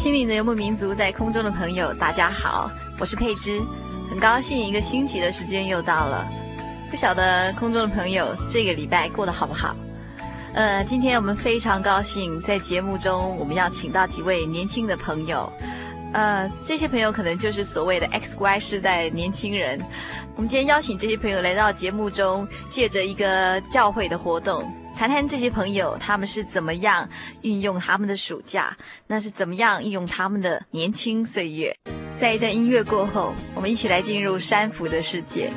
[0.00, 3.60] 心灵的游牧民族在空中的朋友，大家好，我是佩芝，
[4.08, 6.26] 很高兴一个星期的时间又到了。
[6.88, 9.76] 不晓得空中的朋友这个礼拜过得好不好？
[10.54, 15.52] 呃，今天我们非常高兴在节目中我们要请到几位年轻的朋友，
[16.14, 19.78] 呃，这些朋友可能就是所谓的 XY 世代年轻人。
[20.34, 24.64] 我们今天邀请这些朋友来到节目中，借着一个教会的活动。
[25.00, 27.08] 谈谈这些朋友，他们是怎么样
[27.40, 28.76] 运用他们的暑假？
[29.06, 31.74] 那是怎么样运用他们的年轻岁月？
[32.14, 35.50] 在一段音乐过后，我们一起来进入山福的世界。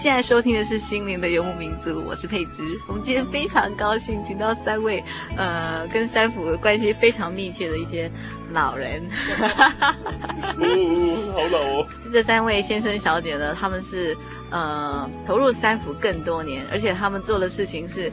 [0.00, 2.62] 现在收听的是《心灵的游牧民族》，我是佩芝。
[2.86, 5.02] 我们今天非常高兴，请到三位
[5.36, 8.08] 呃，跟山府关系非常密切的一些
[8.52, 9.02] 老人。
[9.40, 11.86] 哦， 好老哦！
[12.12, 14.16] 这三位先生小姐呢，他们是
[14.50, 18.12] 呃投入山府更多年，而且他们做的事情是。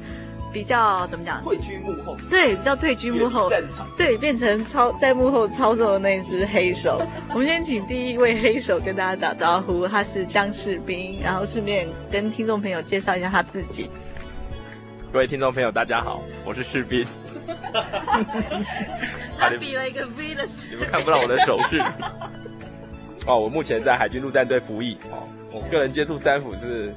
[0.56, 1.44] 比较怎么讲？
[1.44, 3.52] 退居幕后，对，比较退居幕后，
[3.98, 7.02] 对，变成操在幕后操作的那只黑手。
[7.35, 13.90] 我们先请第一位黑手跟大家打招呼，他是江士兵，然后顺便跟听众朋友介绍一下他自己。
[15.12, 17.06] 各位听众朋友，大家好，我是士兵。
[19.38, 21.84] 他比了一个 V 的手，你们看不到我的手势。
[23.28, 24.97] 哦，我目前在海军陆战队服役。
[25.12, 26.96] 哦，我个人接触山福是。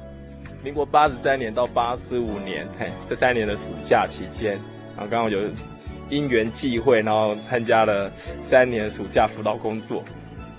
[0.61, 4.59] 民国八十三年到八十五年，嘿，这三年的暑假期间，
[4.95, 5.39] 然后刚好有
[6.09, 8.11] 因缘际会，然后参加了
[8.43, 10.03] 三年暑假辅导工作，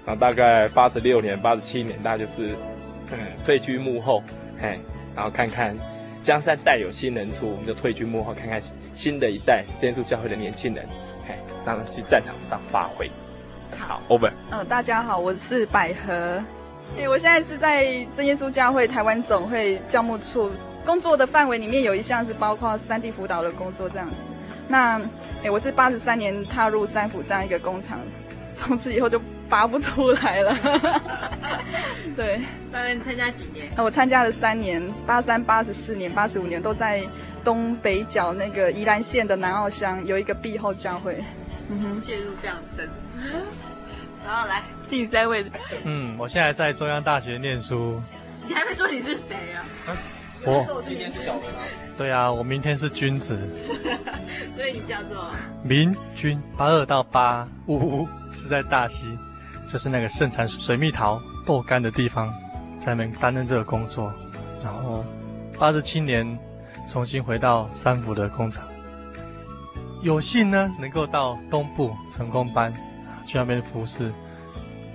[0.07, 2.49] 然后大概八十六年、八十七年，大概就是
[3.13, 4.23] 嗯退居幕后，
[4.59, 4.81] 嘿，
[5.15, 5.77] 然后看看
[6.23, 8.59] 江山代有新人出，我们就退居幕后，看看
[8.95, 10.89] 新的一代真耶稣教会的年轻人，
[11.29, 11.35] 嘿，
[11.67, 13.11] 让他们去战场上发挥。
[13.79, 14.33] 好，Over。
[14.51, 16.43] 嗯，大家好，我是百合。
[16.99, 17.85] 哎，我现在是在
[18.17, 20.51] 真耶稣教会台湾总会教牧处
[20.85, 24.17] 工作的范围里面，有一项是包括三地辅导的工作这样子。
[24.69, 25.01] 那，
[25.43, 27.99] 哎，我是八十三年踏入三府这样一个工厂，
[28.55, 30.57] 从此以后就拔不出来了。
[32.17, 32.41] 对，
[32.71, 33.69] 那你参加几年？
[33.79, 37.03] 我参加了三年，八三、八十四年、八十五年都在
[37.43, 41.23] 东北角那个宜兰县的南澳乡有一个庇后教会。
[42.01, 42.89] 介入非常深。
[44.25, 45.51] 然后来第三位的，
[45.85, 48.01] 嗯，我现在在中央大学念书。
[48.47, 49.65] 你还没说你是谁啊？
[50.47, 51.61] 我今天是小文啊。
[51.97, 53.39] 对啊，我明天是君子。
[54.57, 55.31] 所以你叫做
[55.63, 59.05] 明君，八二到八五是在大溪，
[59.71, 62.33] 就是那个盛产水蜜桃豆干的地方，
[62.79, 64.13] 在那边担任这个工作。
[64.63, 65.05] 然后
[65.59, 66.39] 八十七年
[66.89, 68.67] 重新回到三福的工厂，
[70.03, 72.73] 有幸呢能够到东部成功班。
[73.31, 74.11] 去那边服侍，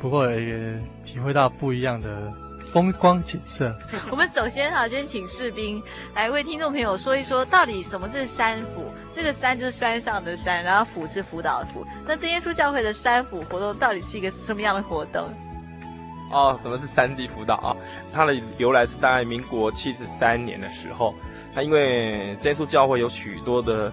[0.02, 2.30] 不过也体会到不一样的
[2.74, 3.74] 风光景色。
[4.12, 5.82] 我们首先哈，先请士兵
[6.14, 8.92] 来为听众朋友说一说，到底什么是山府？
[9.14, 11.88] 这个山就是山上的山，然后府是辅导的辅。
[12.06, 15.30] 那真耶稣教会的山府活动到底是一个什么样的活动？
[16.30, 17.74] 哦，什么是山地辅导啊？
[18.12, 21.16] 它的由来是大概民国七十三年的时候，
[21.56, 23.90] 那因为真耶稣教会有许多的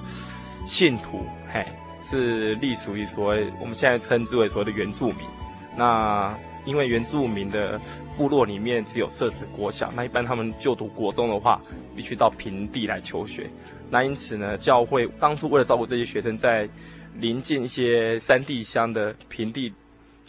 [0.67, 1.65] 信徒，嘿。
[2.13, 5.27] 是隶属于所谓我们现在称之为所谓的原住民。
[5.75, 7.81] 那因为原住民的
[8.19, 11.59] 部落里面只有设置国小，那一般他们就读国中的话，
[11.97, 13.49] 必须到平地来求学。
[13.91, 16.69] 那因此呢，教会当初为了照顾这些学生，在
[17.17, 19.73] 临近一些山地乡的平地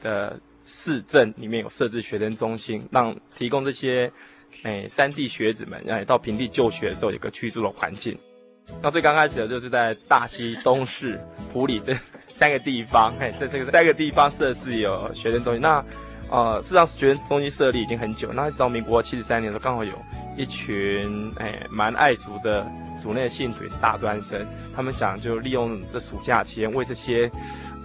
[0.01, 4.09] 的市镇里面有设置学生中心，让提供这些
[4.63, 8.17] 诶山地学子们来到平地就学的时候有个居住的环境。
[8.81, 11.19] 那最刚开始的就是在大溪、东势、
[11.51, 11.93] 埔里这
[12.37, 15.61] 三个地方，嘿，在这个三个地方设置有学生中心。
[15.61, 15.83] 那，
[16.29, 18.31] 呃，事实上学生中心设立已经很久。
[18.33, 19.93] 那直到民国七十三年的时候，刚好有
[20.35, 22.65] 一群哎蛮爱族的
[22.97, 24.45] 族内信徒也是大专生，
[24.75, 27.31] 他们想就利用这暑假期间为这些，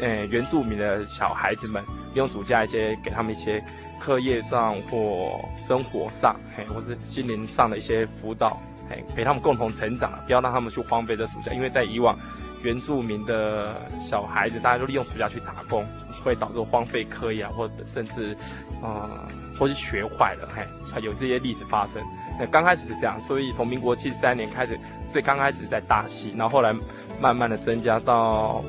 [0.00, 1.82] 哎原住民的小孩子们，
[2.12, 3.62] 利用暑假一些给他们一些
[4.00, 8.60] 课业上或生活上，嘿，或是心灵上的一些辅导。
[8.90, 12.19] 哎，陪他们共同成长，不要让他们去荒废这暑假，因为在以往，
[12.62, 15.85] 原住民的小孩子，大家都利用暑假去打工，
[16.25, 18.37] 会导致荒废课业啊，或者甚至，
[18.82, 20.67] 呃，或是学坏了，嘿，
[21.02, 22.02] 有这些例子发生。
[22.40, 24.79] 那刚开始是这样，所以从民国七十三年开始，
[25.11, 26.75] 最刚开始是在大溪，然后后来
[27.20, 28.64] 慢慢的增加到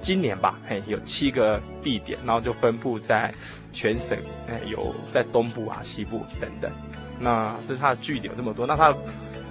[0.00, 3.32] 今年吧，嘿，有七个地点，然后就分布在
[3.72, 4.18] 全省，
[4.48, 6.70] 哎，有在东部啊、西部等等。
[7.18, 8.94] 那是它的据点有这么多，那它。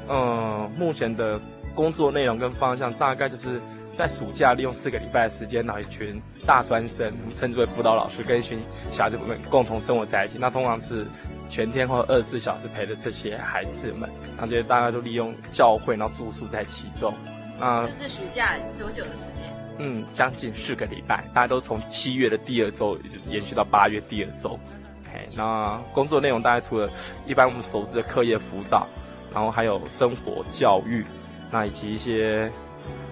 [0.09, 1.39] 嗯，目前的
[1.75, 3.61] 工作内容跟方向大概就是
[3.95, 8.59] 在暑假利用四个礼拜的时间，让一群大专生，称之为辅导老师，跟一群
[8.91, 10.39] 小孩子们共同生活在一起。
[10.39, 11.06] 那通常是
[11.47, 17.13] 全天或二十四小时陪着这些孩子们，然后这些大家都利用教会，然后住宿在其中。
[17.59, 19.45] 啊，这是暑假多久的时间？
[19.77, 24.57] 嗯，将近四个礼拜，大家都从七月的第二周一直延续到八月第二周。
[25.03, 26.89] OK，，那工作内容大概除了
[27.27, 28.88] 一般我们熟知的课业辅导。
[29.33, 31.05] 然后还有生活教育，
[31.51, 32.51] 那以及一些，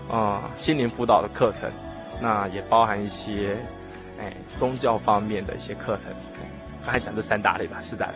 [0.09, 1.69] 呃，心灵辅导的课程，
[2.21, 3.55] 那也包含一些，
[4.19, 6.12] 哎，宗教方面的一些课程。
[6.86, 8.13] 刚才讲这三大类吧，四大类。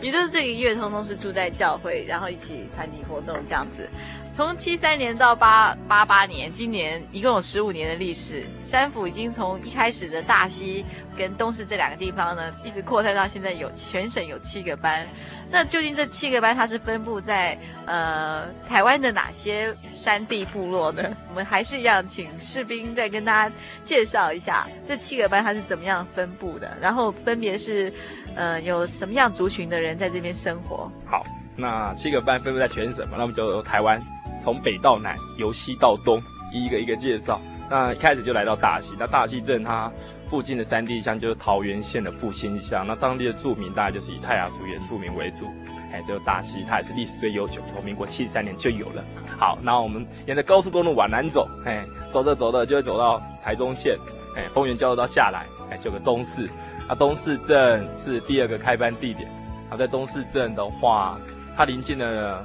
[0.00, 3.88] 也就是这个月通通是住在教会，然后一起团体活动这样子。
[4.34, 8.44] 从七三年到八八八年，今年一共有十五年的历史。
[8.64, 10.84] 山府已经从一开始的大溪
[11.16, 15.06] 跟东势这两个地方呢，一直扩散到现在有全省有七个班。
[15.52, 21.16] 那究竟这七个班它是分布在呃台湾的哪些山地部落呢？
[21.30, 27.92] 我们还是一样，请士兵再跟大家介绍一下这七个班它是怎么样分布的，然后分别是
[28.34, 30.90] 呃有什么样族群的人在这边生活。
[31.06, 31.24] 好，
[31.54, 34.00] 那七个班分布在全省嘛，那我们就由台湾
[34.44, 36.22] 从北到南，由西到东，
[36.52, 37.40] 一个一个介绍。
[37.70, 39.90] 那一开始就来到大溪，那大溪镇它。
[40.30, 45.46] 附近的山地乡就是桃源县的复兴乡，那当地的住民大概就是以泰雅族原住民为主。
[45.92, 49.04] 哎，这个大溪它也是历史最悠久，从民国七十三年就有了。
[49.38, 53.96] 好，那我们沿着高速公路往南走，哎，走着走着就会走到台中县，
[54.34, 56.50] 哎，丰原交流道下来，哎，就有个东势。
[56.88, 59.30] 那东势镇是第二个开班地点。
[59.70, 61.16] 好，在东势镇的话，
[61.54, 62.44] 它临近了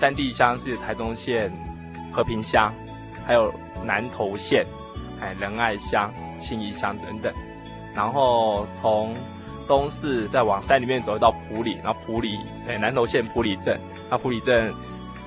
[0.00, 1.52] 三地乡是台中县
[2.10, 2.72] 和平乡，
[3.26, 3.52] 还有
[3.84, 4.64] 南投县。
[5.20, 7.30] 哎，仁爱乡、信义乡等等，
[7.94, 9.14] 然后从
[9.68, 13.78] 东势再往山里面走到埔里，然后埔里，哎，南投县埔里镇，
[14.08, 14.72] 那埔里镇，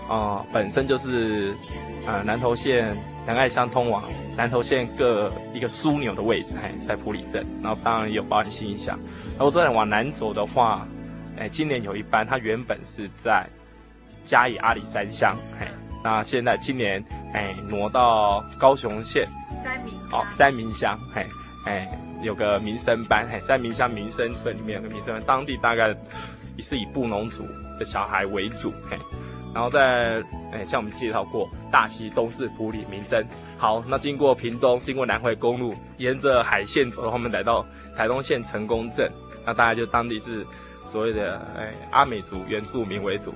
[0.10, 1.54] 啊、本身就是，
[2.08, 4.02] 呃，南投县仁爱乡通往
[4.36, 9.00] 南投县各一个枢纽的位置，哎，在埔里镇，然后当然也有包含信义乡，
[9.38, 10.88] 然后再往南走的话，
[11.38, 13.48] 哎，今年有一班，它原本是在
[14.24, 15.68] 嘉义阿里山乡，哎，
[16.04, 17.04] 那现在今年，
[17.34, 19.28] 哎，挪到高雄县。
[19.64, 21.26] 三明好，三明乡，嘿，
[21.66, 21.90] 哎，
[22.22, 25.96] 有个民生班，嘿，三明乡民生村里面有个民生班，当地大概
[26.58, 27.46] 也是以布农族
[27.80, 28.98] 的小孩为主，嘿，
[29.54, 33.26] 然后在哎，像我们介绍过大溪、东势、埔里、民生。
[33.58, 37.66] 好，那经过屏东，经过南回公路，沿着海线走，我们来到
[37.96, 39.10] 台东县成功镇。
[39.46, 40.46] 那大概就当地是
[40.86, 43.34] 所谓的哎阿美族原住民为主。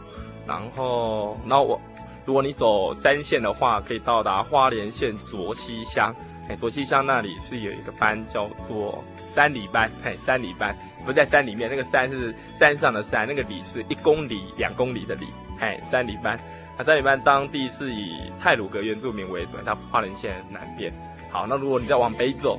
[0.48, 1.82] 然后，然后我
[2.26, 6.16] 如果你走三线的话，可以到达花莲县卓溪乡。
[6.50, 10.74] 哎，卓溪乡那里是有一个班叫做三里班，哎，三里班
[11.06, 15.28] 不在山里面，那个山是山上的山，那个里是一公里、两公里的里，
[15.60, 16.40] 哎，三里班。
[16.78, 20.94] 那三里班当地是以泰鲁阁原住民为主，它花莲县南边。
[21.30, 22.58] 好，那如果你再往北走，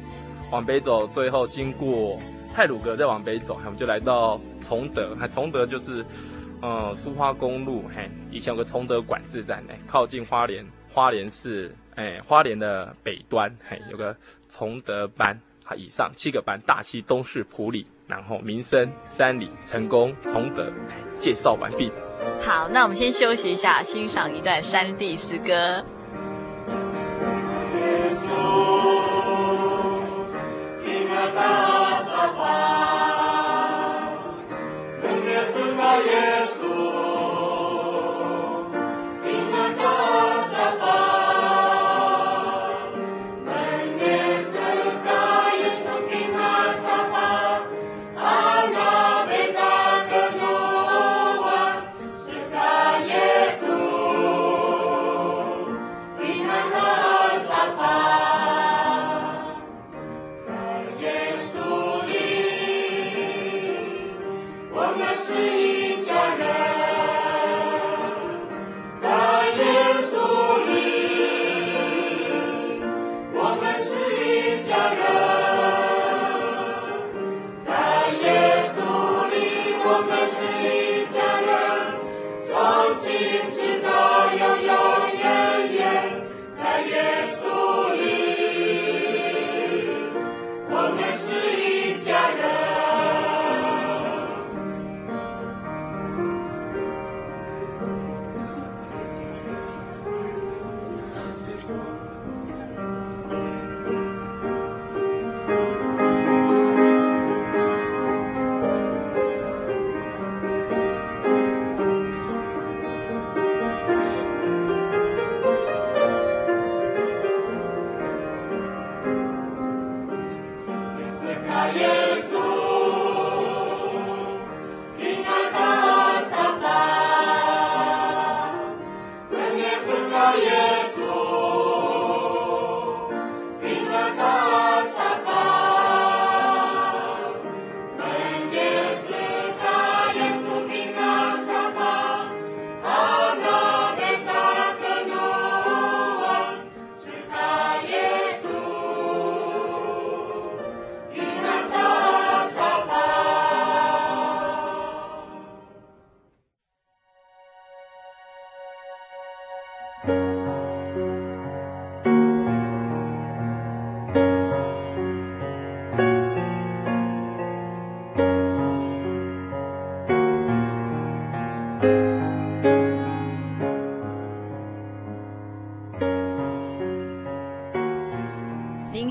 [0.51, 2.21] 往北走，最后经过
[2.55, 6.05] 泰鲁阁再往北走，我们就来到崇德，崇德就是。
[6.61, 14.17] 呃，苏花公路，嘿，以前有个崇德管制站，哎，靠近花莲，花莲市，哎，花莲的北端，嘿，有个
[14.49, 20.73] 崇德班，好，以上七个班，大溪、东势、埔里，然后民生、三里、成功、崇德，
[21.19, 21.93] 介绍完毕。
[22.43, 25.85] 好，那我们先休息一下，欣赏一段山地诗歌。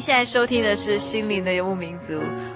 [0.07, 2.13] 现在收听的是《心灵的游牧民族》。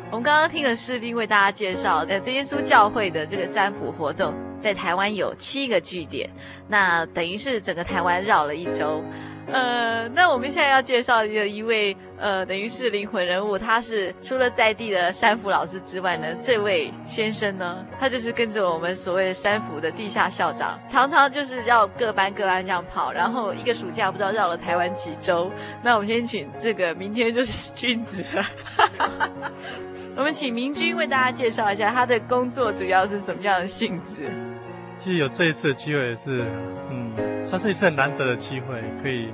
[0.09, 6.29] 我们刚刚听了士兵为大家介绍的这耶稣教会的这个三普活动，在台湾有七个据点，
[6.69, 9.03] 那等于是整个台湾绕了一周。
[9.51, 25.51] 呃，那我们现在要介绍的一位，呃，等于是灵魂人物，他是除了在地的三辅老师之外呢，这位先生呢，他就是跟着我们所谓的三辅的地下校长，常常就是要各班各班这样跑，然后一个暑假不知道绕了台湾几周。
[25.83, 28.45] 那我们先请这个明天就是 君子了，
[30.15, 34.29] 我们请明君为大家介绍一下他的工作主要是什么样的性质。
[34.99, 36.45] 其实有这一次的机会也是，
[36.91, 39.33] 嗯，算是一次很难得的机会，可以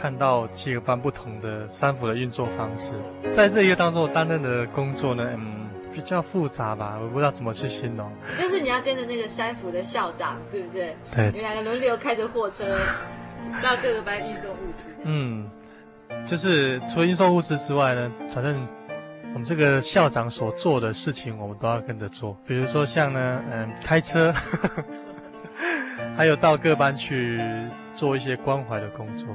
[0.00, 2.92] 看到七个班不同的三辅的运作方式。
[3.32, 8.10] 在这一个当中我担任的工作呢，嗯，比较复杂吧，我不知道怎么去形容。
[8.38, 10.94] 就是你要跟着那个三辅的校长，是不是？
[11.14, 11.26] 对。
[11.26, 12.64] 你们两个轮流开着货车
[13.62, 14.84] 到各个班运送物资。
[15.02, 15.50] 嗯，
[16.24, 18.66] 就是除了运送物资之外呢，反正。
[19.34, 22.34] 我们这个校长所做的事情，我们都要跟着做。
[22.46, 24.34] 比如说像呢，嗯，开车，
[26.16, 27.38] 还有到各班去
[27.94, 29.26] 做一些关怀的工作，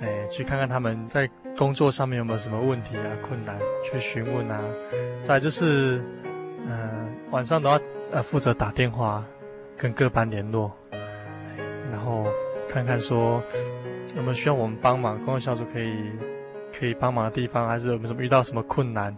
[0.00, 4.60] 哎，去看看他们在工作上面有没有什么问题啊、困难，去询问啊。
[5.24, 6.04] 再就是，
[6.66, 7.80] 嗯，晚上都要
[8.12, 9.24] 呃负责打电话
[9.76, 10.70] 跟各班联络，
[11.90, 12.26] 然后
[12.68, 13.42] 看看说
[14.14, 15.96] 有没有需要我们帮忙，工作小组可以
[16.78, 19.16] 可以帮忙的地方，还是有没有什么遇到什么困难，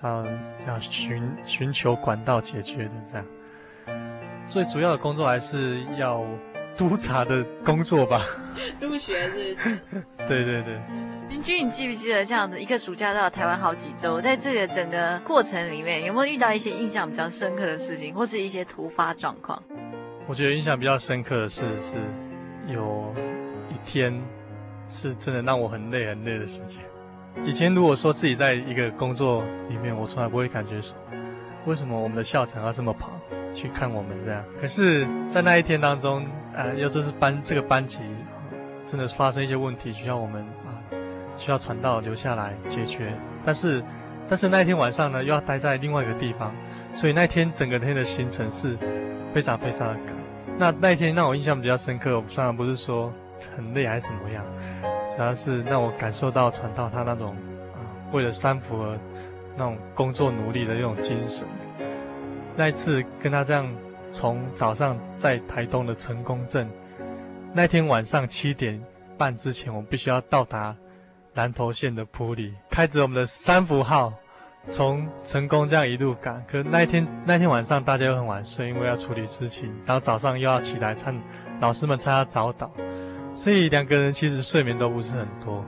[0.00, 0.24] 啊，
[0.66, 3.26] 要寻寻求管道解决的这样。
[4.48, 6.24] 最主要的工作还是要
[6.78, 8.24] 督察的工作吧，
[8.80, 9.78] 督学是不是？
[10.28, 10.80] 对对对。
[11.28, 19.62] 林君，你记不记得这样的一个暑假到台湾好几周，在这个整个过程里面，有没有遇到一些印象比较深刻的事情，或是一些突发状况？
[20.26, 21.96] 我觉得印象比较深刻的是，是
[22.68, 23.12] 有
[23.68, 24.22] 一天
[24.88, 26.80] 是真的让我很累很累的时间。
[27.44, 30.96] 以前如果说自己在一个工作里面，我从来不会感觉说，
[31.66, 33.10] 为什么我们的校长要这么跑
[33.54, 34.42] 去看我们这样？
[34.58, 36.26] 可是，在那一天当中，
[36.58, 38.00] 呃，要这是班这个班级
[38.84, 40.76] 真的发生一些问题，需要我们啊。
[41.40, 43.80] 需要传道留下来解决，但是，
[44.28, 46.52] 但是那一天晚上呢，又要待在另外一个地方，
[46.92, 48.76] 所以那天整个天的行程是
[49.32, 50.16] 非常非常的赶。
[50.58, 53.12] 那那一天让我印象比较深刻，当然不是说
[53.56, 54.44] 很累还是怎么样，
[55.16, 57.36] 主要是让我感受到传道他那种
[57.72, 58.98] 啊为了三福而
[59.56, 61.46] 那种工作努力的那种精神。
[62.56, 63.64] 那一次跟他这样
[64.10, 66.68] 从早上在台东的成功镇，
[67.52, 68.80] 那天晚上七点
[69.16, 70.76] 半之前，我们必须要到达。
[71.34, 74.12] 南投县的埔里，开着我们的三福号，
[74.70, 76.44] 从成功这样一路赶。
[76.48, 81.16] 可是那一天那天晚上大家又很晚睡，因为要处理事情，然后早上又要起来参
[81.60, 82.68] 老师们参加早祷，
[83.34, 85.64] 所以两个人其实睡眠都不是很多，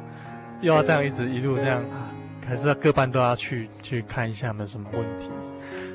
[0.60, 2.10] 又要这样一直一路这样啊，
[2.44, 5.30] 还是要各班都要去去看一下有没有什么问题。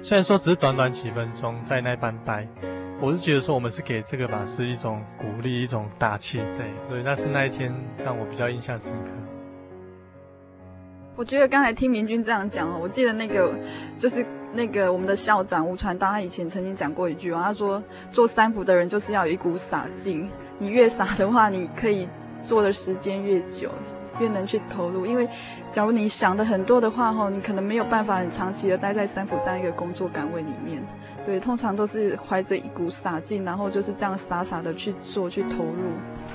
[0.06, 2.48] 虽然说只是短短几分钟在那班待，
[3.02, 9.10] 我是觉得说我们是给这个吧是一种鼓励，一种打气，对，所以那是那一天让我比较印象深刻。
[11.16, 13.58] 我觉得刚才听明君这样讲哦，我记得那个
[13.98, 20.30] 就是那个我们的校长吴传道，他以前曾经讲过一句话，他说做三福的人就是要有一股洒劲，
[20.60, 22.08] 你越洒的话，你可以
[22.44, 23.72] 做的时间越久，
[24.20, 25.06] 越能去投入。
[25.06, 25.28] 因为
[25.70, 30.84] 假如你想的很多的话，吼，你可能没有办法很长期的待在三浦这样一个工作岗位里面。
[31.26, 35.92] 对，通常都是怀着一股洒劲，然后就是这样傻傻的去做，去投入。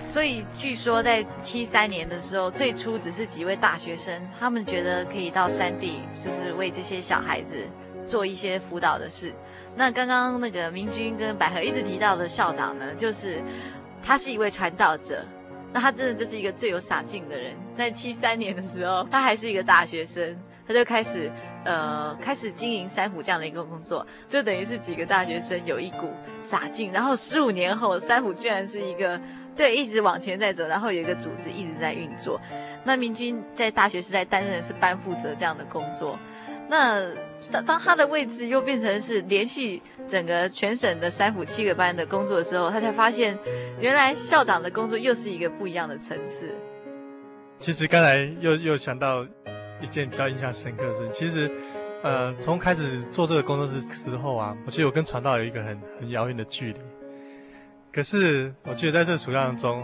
[0.08, 7.54] 所以据说在七三年的时候，最初只是几位大学生，他们觉得可以到山地，就是为这些小孩子
[8.04, 9.32] 做一些辅导的事。
[9.76, 13.40] 那刚刚那个明君跟百合一直提到的校长呢，就是
[14.02, 15.24] 他是一位传道者，
[15.72, 17.54] 那他真的就是一个最有傻劲的人。
[17.76, 21.30] 在七三年的时候，他还是一个大学生，他就开始。
[21.62, 26.08] 呃，开始经营三福这样的一个工作，就等于是几个大学生有一股
[26.40, 29.20] 傻劲，然后十五年后，三福居然是一个
[29.54, 32.40] 对一直往前在走，然后有一个组织一直在运作。
[32.82, 36.18] 那明君在大学时代担任的是班负责这样的工作，
[36.70, 37.04] 那
[37.50, 43.36] 当当他的位置又变成是联系整个全省的三府七个班的工作的时候，他才发现，
[43.78, 46.54] 原来校长的工作又是一个不一样的层次。
[47.58, 49.26] 其实刚才又又想到。
[49.82, 51.50] 一件比较印象深刻的事情，其实，
[52.02, 56.78] 呃，从开始做这个工作的时候啊，我觉得我跟传道有一个很很遥远的距离。
[57.90, 59.82] 可是，我觉得在这个暑假当中，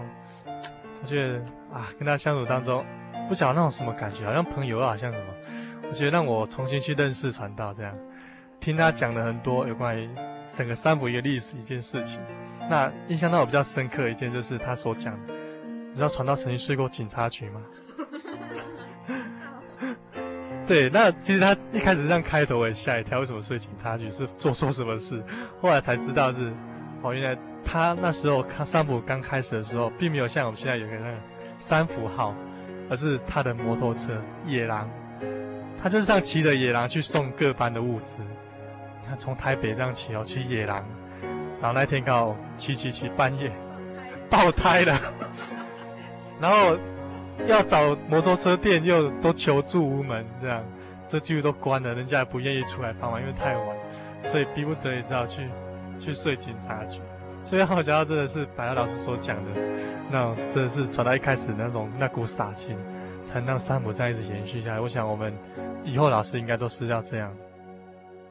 [1.02, 1.38] 我觉得
[1.72, 2.84] 啊，跟他相处当中，
[3.26, 5.26] 不晓得那种什么感觉，好像朋友，好像什么。
[5.88, 7.94] 我觉得让我重新去认识传道，这样，
[8.60, 10.08] 听他讲了很多有关于
[10.48, 12.20] 整个三浦一个历史一件事情。
[12.68, 15.34] 那印象让我比较深刻的一件，就是他所讲的，
[15.90, 17.62] 你知道传道曾经睡过警察局吗？
[20.66, 25.22] 对，那其实他一开始这样开头，我也吓一跳，为什么睡警察局是做错什么事？
[25.62, 26.52] 后来才知道是，
[27.02, 31.16] 哦，原来他那时候看三浦刚开始的时候，并没有像我们现在有个那个
[31.56, 32.34] 三福号，
[32.90, 34.90] 而是他的摩托车野狼，
[35.82, 38.22] 他就是像骑着野狼去送各班的物资。
[39.08, 40.84] 他从台北这样骑哦，骑野狼，
[41.60, 43.52] 然后那天刚好骑骑骑半夜
[44.28, 44.98] 爆胎了，
[46.40, 46.76] 然后。
[47.46, 50.64] 要找摩托车店，又都求助无门，这样，
[51.06, 53.76] 这几乎都关了，人家也不愿意出来帮忙，因为太晚，
[54.24, 55.46] 所以逼不得已只好去，
[56.00, 56.98] 去睡警察局。
[57.44, 59.60] 所以我想到真的是百合老师所讲的，
[60.10, 62.74] 那种真的是传到一开始那种那股傻劲，
[63.26, 64.80] 才能让三福这样一直延续下来。
[64.80, 65.32] 我想我们
[65.84, 67.34] 以后老师应该都是要这样。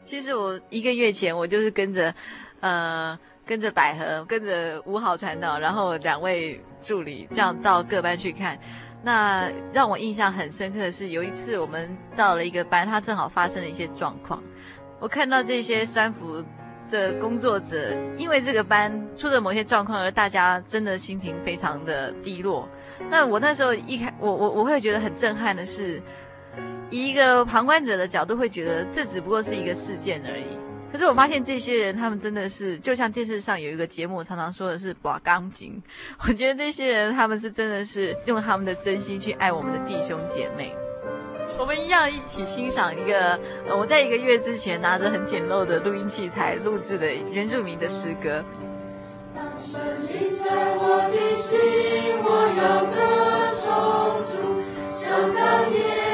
[0.04, 2.14] 其实我一个月前我就是跟着，
[2.62, 3.18] 呃。
[3.48, 8.58] 跟着百合，跟着吴豪传道，然后两位助理这样到各班去看。
[9.04, 14.42] 那让我印象很深刻的是，有一次我们到了一个班，他正好发生了一些状况。
[15.00, 16.44] 我看到这些三福
[16.90, 22.68] 的工作者，因为这个班出了某些状况，而大家真的心情非常的低落。
[23.10, 26.02] 那我那时候一开，我我我会觉得很震撼的是，
[26.90, 30.58] 以一个旁观者的角度会觉得这只不过是一个事件而已。
[30.92, 35.82] 可是我发现这些人，他们真的是就像电视上有一个节目常常说的是“把钢筋”。
[36.26, 40.74] 我觉得这些人，他们是真的是用他们的真心去爱我们的弟兄姐妹。
[41.60, 43.38] 我们一样一起欣赏一个，
[43.78, 48.42] 我在一个月之前拿着很简陋的录音器材录制的原住民的诗歌。
[49.66, 50.46] 当神临在
[50.78, 51.58] 我的心，
[52.22, 52.96] 我要歌
[53.52, 54.30] 颂主，
[54.92, 56.05] 像当年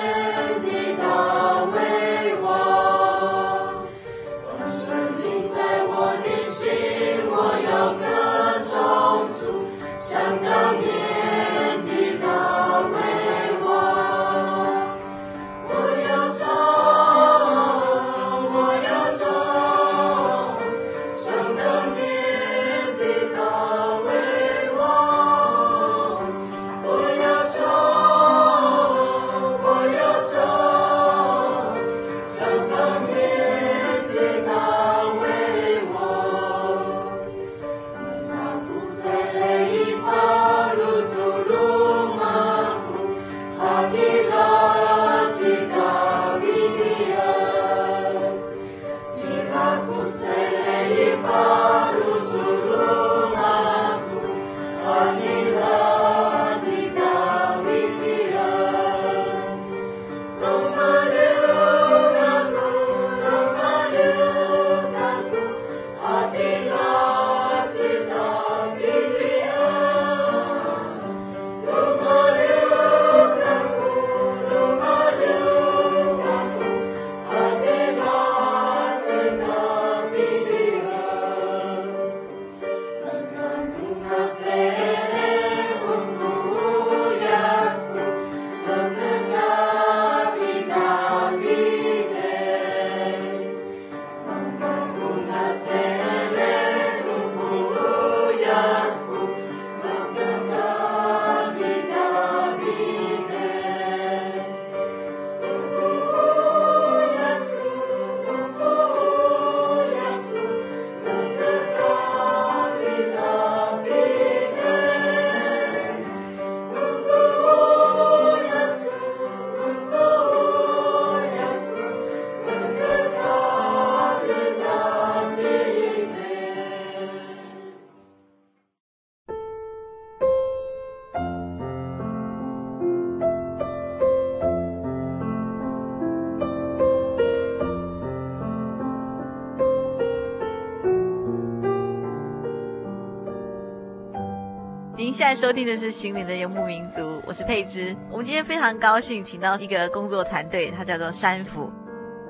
[145.41, 147.97] 收听的是《心灵的游牧民族》，我是佩芝。
[148.12, 151.67] 我们今天非常高兴，请到一个工作团队，它叫做山府。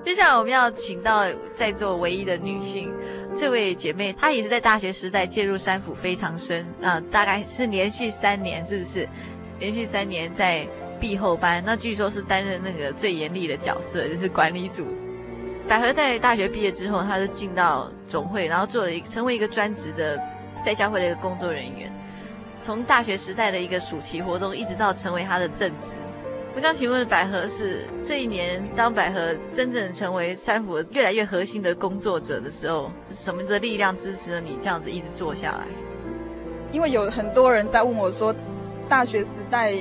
[0.06, 2.90] 接下来我们要请到在座唯一的女性，
[3.36, 9.06] 这位姐妹，她也是在大学时代介入山府非常深啊、大概是连续三年，是不是？
[9.60, 10.66] 连续三年在
[10.98, 14.88] 毕后班，那据说是担任那个最严厉的角色，就是管理组。
[15.68, 20.18] 百合在大学毕业之后，她就进到总会，然后做了一个成为一个专职的
[20.64, 21.91] 在教会的一个工作人员。
[22.62, 25.96] 从大学时代的一个暑期活动，一直到成为他的正职。
[26.54, 35.66] 我想请问百合是这一年，当百合真正成为山府越来越核心的工作者的时候，什么的力量支持了你这样子一直做下来？
[36.72, 38.36] 因为有很多人在问我说，
[38.88, 39.74] 大学时代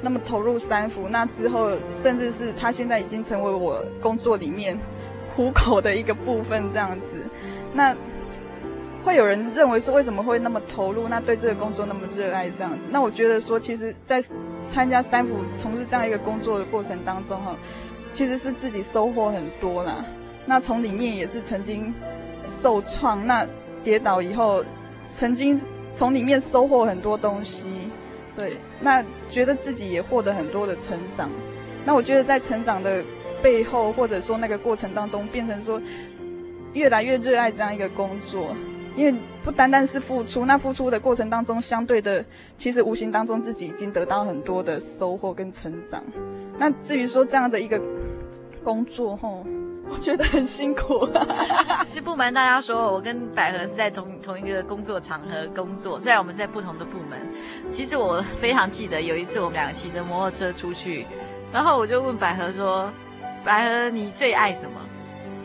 [0.00, 4.78] 那么投入山府，那之后甚至是他现在已经成为我工作里面
[5.30, 7.22] 糊口的一个部分这样子，
[7.72, 7.94] 那。
[9.04, 11.06] 会有人认为说，为什么会那么投入？
[11.06, 12.88] 那对这个工作那么热爱这样子？
[12.90, 14.24] 那我觉得说，其实，在
[14.66, 17.54] 参加山府从事这样一个工作的过程当中，哈，
[18.14, 20.02] 其实是自己收获很多啦。
[20.46, 21.92] 那从里面也是曾经
[22.46, 23.46] 受创，那
[23.82, 24.64] 跌倒以后，
[25.06, 25.60] 曾经
[25.92, 27.90] 从里面收获很多东西，
[28.34, 31.30] 对，那觉得自己也获得很多的成长。
[31.84, 33.04] 那我觉得在成长的
[33.42, 35.78] 背后，或者说那个过程当中，变成说
[36.72, 38.56] 越来越热爱这样一个工作。
[38.96, 42.24] 因为不单单是付出，那付出的过程当中，相对的，
[42.56, 46.02] 其实无形当中自己已经得到很多的收获跟成长。
[46.56, 47.80] 那至于说这样的一个
[48.62, 49.44] 工作，吼，
[49.90, 51.08] 我觉得很辛苦。
[51.88, 57.18] 其实不瞒大家说，我跟百合是在同同一个工作场合工作，虽然我们是在不同的部门。
[57.72, 61.04] 其实我非常记得有一次我们两个骑着摩托车出去，
[61.52, 62.88] 然后我就问百合说
[63.44, 64.80] ：“百合，你最爱什么？”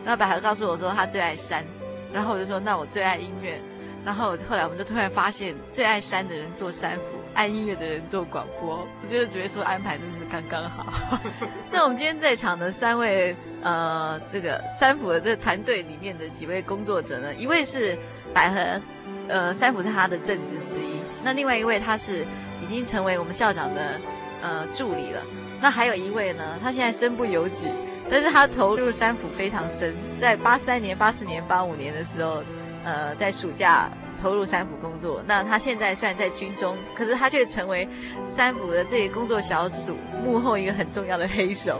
[0.06, 1.64] 那百合告诉我说：“她最爱山。”
[2.12, 3.60] 然后我就说，那我最爱音乐。
[4.02, 7.02] 然后后来我们就突然发现，最爱山的人做山辅，
[7.34, 11.20] 爱音乐的人做广播，我觉得觉得说安排真是刚刚好。
[11.70, 17.94] 那我们今天在场的三位，呃，这个山辅的这个团队里面的几位工作者呢，一位是
[18.32, 18.80] 百合，
[19.28, 21.02] 呃，山辅是他的正职之一。
[21.22, 22.26] 那另外一位他是
[22.62, 24.00] 已经成为我们校长的
[24.40, 25.20] 呃助理了。
[25.60, 27.68] 那还有一位呢，他现在身不由己，
[28.10, 32.42] 但是他投入山辅非常深，在八三年、八四年、八五年的时候。
[32.82, 33.90] 呃，在暑假
[34.22, 35.22] 投入山辅工作。
[35.26, 37.86] 那他现在虽然在军中，可是他却成为
[38.24, 39.94] 山辅的这个工作小组
[40.24, 41.78] 幕后一个很重要的黑手。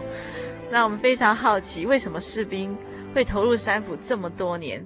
[0.69, 2.77] 那我们非常好奇，为什么士兵
[3.15, 4.85] 会投入山辅这么多年？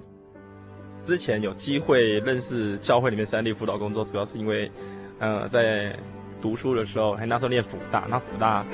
[1.04, 4.72] 之前有机会认识教会里面三地辅导工作，主要是因为，
[5.18, 5.94] 呃，在
[6.40, 8.64] 读书的时候，还那时候念辅大，那辅大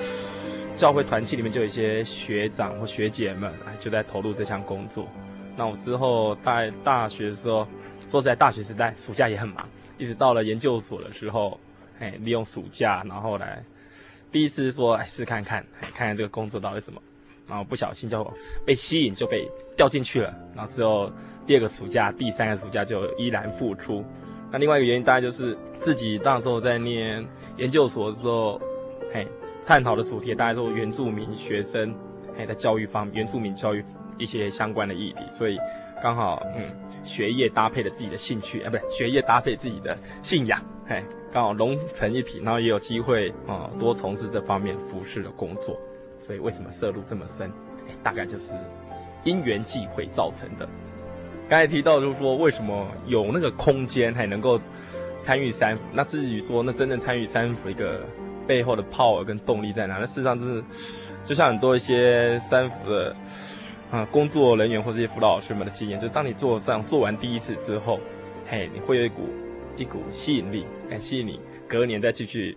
[0.74, 5.06] 教会团契里面就有一些学长或学姐们，就在投入这项工作。
[5.56, 7.66] 那我之后在大学的时候，
[8.08, 11.60] 说实在，大学时代暑假也很忙，一直到了研究所的时候，
[12.00, 13.62] 哎，利用暑假，然后来
[14.32, 17.00] 第一次说，哎，试看看，哎，看看这个工作到底什么，
[17.46, 18.28] 然后不小心就
[18.64, 20.34] 被吸引，就被掉进去了。
[20.56, 21.12] 然后之后
[21.46, 24.02] 第二个暑假、第三个暑假就依然复出。
[24.50, 27.24] 那另外一个原因，大概就是自己那时候在念
[27.58, 28.60] 研究所的时候，
[29.12, 29.28] 嘿，
[29.64, 31.94] 探讨的主题大概是原住民学生，
[32.36, 33.84] 哎，在教育方面，原住民教育。
[34.18, 35.58] 一些相关的议题，所以
[36.00, 36.70] 刚好嗯，
[37.02, 45.76] 学业搭配了自己的兴趣，啊，不对，学业搭配自己的信仰，嘿，刚好融成一体，然后也有机会啊，多从事这方面服侍的工作。
[46.20, 47.50] 所以为什么涉入这么深？
[48.02, 48.52] 大概就是
[49.24, 50.68] 因缘际会造成的。
[51.48, 54.60] 刚才提到就是说，为什么有那个空间还能够
[55.22, 55.76] 参与三？
[55.92, 58.06] 那至于说那真正参与山辅一个
[58.52, 59.96] 背后的 power 跟动力在哪？
[59.96, 60.64] 那事实上就是，
[61.24, 63.16] 就像很多一些三辅的。
[63.90, 68.00] 啊，工作人员或这些辅导老师们的经验，就当你做上做完第一次之后，
[68.46, 69.28] 嘿，你会有一股
[69.76, 71.38] 一股吸引力，哎，吸引你
[71.68, 72.56] 隔年再继续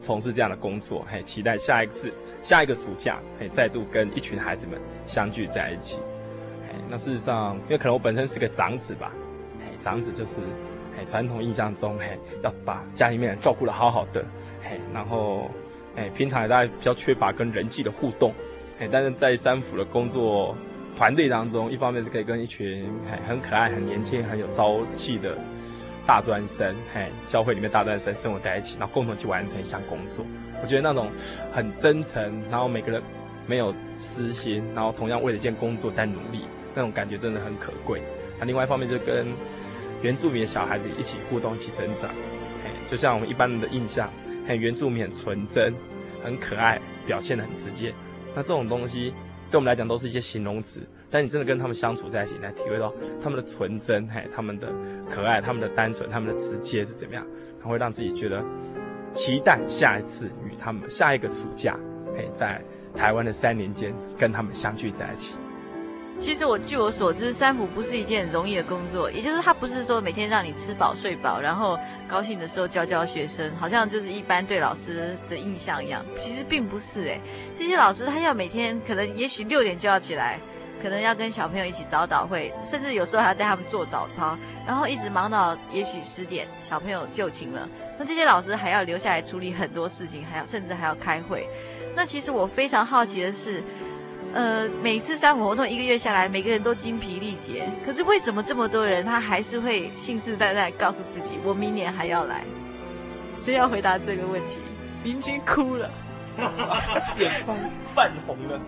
[0.00, 5.98] 从事这样的工作，嘿，期待下一次下一个暑假，嘿，再度跟一群孩子们相聚在一起。
[6.68, 9.10] 嘿，那事实上，因为可能我本身是个长子吧，
[9.58, 10.36] 嘿，长子就是，
[10.96, 14.24] 嘿，传统印象中，嘿，要把家里面照顾得好好的，
[14.62, 15.50] 嘿，然后，
[15.94, 18.32] 哎，平常也大家比较缺乏跟人际的互动，
[18.80, 20.56] 哎，但是在三辅的工作。
[20.98, 25.36] 团队当中，一方面是可以跟一群很很可爱、很年轻、很有朝气的
[26.06, 30.24] 大专生，嘿，教会里面大专生生活在一起，然后共同去完成一项工作。
[30.62, 31.10] 我觉得那种
[31.52, 33.02] 很真诚，然后每个人
[33.46, 38.00] 没有私心，然后同样为了一件工作在努力，那种感觉真的很可贵。
[38.40, 39.26] 那另外一方面就跟
[40.02, 42.10] 原住民的小孩子一起互动、一起成长，
[42.62, 44.10] 嘿，就像我们一般人的印象，
[44.46, 45.74] 嘿，原住民很纯真、
[46.22, 47.92] 很可爱，表现得很直接。
[48.34, 49.12] 那这种东西。
[49.48, 54.74] 对我们来讲都是一些形容词，但你真的跟他们相处在一起，来体会到他们的纯真，嘿，他们的
[55.08, 57.24] 可爱，他们的单纯，他们的直接是怎么样，
[57.62, 58.44] 他会让自己觉得
[59.12, 61.78] 期待下一次与他们下一个暑假，
[62.16, 62.60] 嘿，在
[62.92, 65.36] 台湾的三年间跟他们相聚在一起。
[66.18, 76.04] 其实我据我所知，三辅不是一件很容易的工作，也就是他不是说每天让你吃饱睡饱，然后高兴的时候教教学生，好像就是一般对老师的印象一样。
[76.18, 77.20] 其实并不是哎，
[77.56, 80.40] 这些老师他要每天可能也许六点就要起来，
[80.82, 87.68] 可能要跟小朋友一起早祷会，甚至有时候还要带他们做早操，然后一直忙到也许十点，小朋友就寝了。
[87.98, 91.46] 那这些老师还要留下来处理很多事情，还要甚至还要开会。
[91.94, 93.62] 那其实我非常好奇的是。
[94.36, 97.66] 呃，每次山辅活动一个月下来，每个人都精疲力竭。
[97.86, 102.44] 可是为什么这么多人他还是会信誓旦旦告诉自己，我明年还要来？
[103.38, 104.58] 谁要回答这个问题？
[105.02, 105.90] 明君哭了，
[107.18, 107.56] 眼眶
[107.94, 108.60] 泛红了。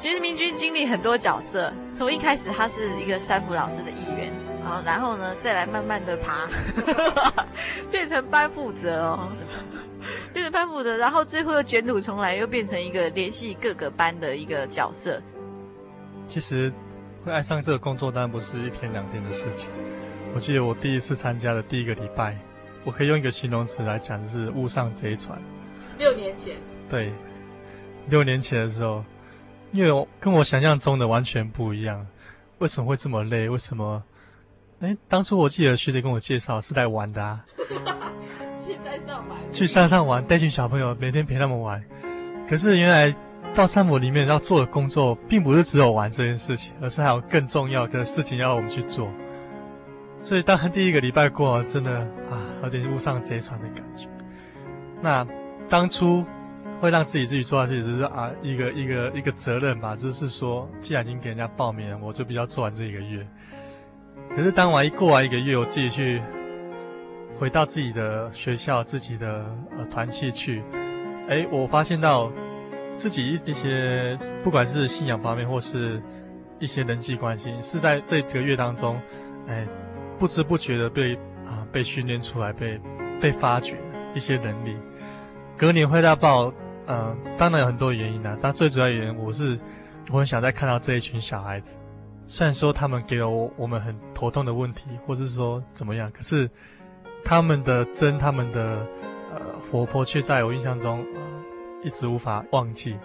[0.00, 4.32] 其实明君经历很多角色，从一开始他是一个山辅老师的一员，
[4.64, 6.48] 好，然后呢，再来慢慢的爬，
[7.88, 9.28] 变成班负责哦。
[10.54, 15.20] 变成班辅的，然后最后又卷土重来，又变成一个联系各个班的一个角色。
[16.28, 16.72] 其实
[17.24, 19.68] 会爱上这个工作，当然不是一天两天的事情。
[20.32, 22.38] 我记得我第一次参加的第一个礼拜，
[22.84, 25.36] 我可以用一个形容词来讲，就是误上贼船。
[25.98, 26.56] 六年前。
[26.88, 27.12] 对，
[28.08, 29.04] 六年前的时候，
[29.72, 32.06] 因为我跟我想象中的完全不一样。
[32.58, 33.48] 为什么会这么累？
[33.48, 34.02] 为什么？
[34.80, 37.44] 哎，当初我记得学姐跟我介绍是来玩的啊。
[38.94, 41.82] 去山上玩，去山上玩，带群小朋友，每天陪他们玩。
[42.48, 43.14] 可是原来
[43.54, 49.08] 到山姆里面要做的工作，并不是只有玩这件事情，而是还有更重要的事情要我们去做。
[50.20, 51.98] 所以当第一个礼拜过，真的
[52.30, 54.06] 啊，有点误上贼船的感觉。
[55.02, 55.26] 那
[55.68, 56.24] 当初
[56.80, 63.26] 会让自己自己做下去，只是啊，一个一个一个责任吧，就是说，既然已经给人家报名了，我就比较做完这一个月。
[64.34, 66.22] 可是当完一过完一个月，我自己去
[67.38, 69.44] 回到自己的学校、自己的
[69.76, 70.62] 呃团契去，
[71.28, 72.30] 哎，我发现到
[72.96, 76.00] 自己一一些不管是信仰方面或是
[76.60, 79.00] 一些人际关系，是在这个月当中，
[79.48, 79.66] 哎，
[80.18, 81.16] 不知不觉的被
[81.46, 82.80] 啊、被训练出来，被
[83.20, 83.76] 被发掘
[84.14, 84.76] 一些能力。
[85.56, 86.52] 隔年会大报，
[86.86, 89.58] 嗯、当然有很多原因啊，但最主要原因我是
[90.10, 91.78] 我很想再看到这一群小孩子。
[92.26, 96.48] 虽然说他们给了我我们很头痛的问题，或是说怎么样，可是
[97.24, 98.86] 他们的真，他们的
[99.32, 101.20] 呃活泼，却在我印象中呃
[101.82, 102.96] 一直无法忘记，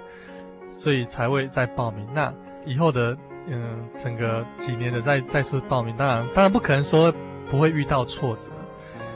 [0.68, 2.06] 所以才会再报名。
[2.14, 2.34] 那
[2.66, 7.12] 以后的嗯、整个几年的再再次报名，当然当然不可能说
[7.50, 8.52] 不会遇到挫折，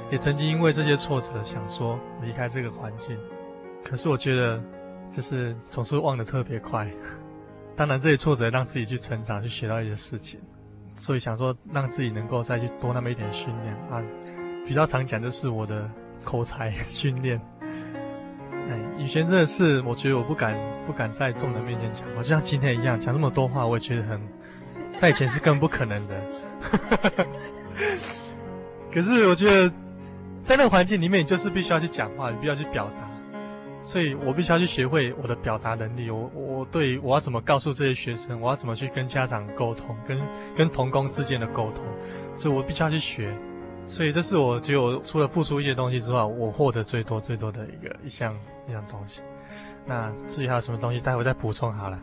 [0.10, 3.16] 也曾经因为这些挫折想说离开这个环境，
[3.84, 4.60] 可是我觉得
[5.12, 6.90] 就是总是忘得特别快。
[7.76, 10.40] 当然，这些挫折让自己去成长，去学到一些事情，
[10.96, 14.02] 所以想说让自己能够再去多那么一点训练啊。
[14.66, 15.90] 比较常讲的是我的
[16.24, 17.40] 口才训练。
[17.62, 24.22] 哎，以前真的是，我觉得我不敢不敢在众人面前讲我，就像今天一样讲那么多话，我也觉得很，
[24.96, 26.16] 在以前是根本不可能的。
[28.92, 29.70] 可是我觉得，
[30.44, 33.10] 在那个环境里面，你就是必须要去讲话，你必须要去表达。
[33.82, 36.10] 所以我必须要去学会我的表达能力。
[36.10, 40.18] 我我对我要怎么告诉这些学生，我要怎么去跟家长沟通，跟
[40.56, 41.84] 跟同工之间的沟通，
[42.38, 43.36] 所以我必须要去学。
[43.86, 48.36] 所以这是我觉得除了付出一些东西之外，我获得最多最多的一个一项
[48.68, 49.22] 一项东西。
[49.86, 52.02] 那至于还有什么东西，待会再补充好了。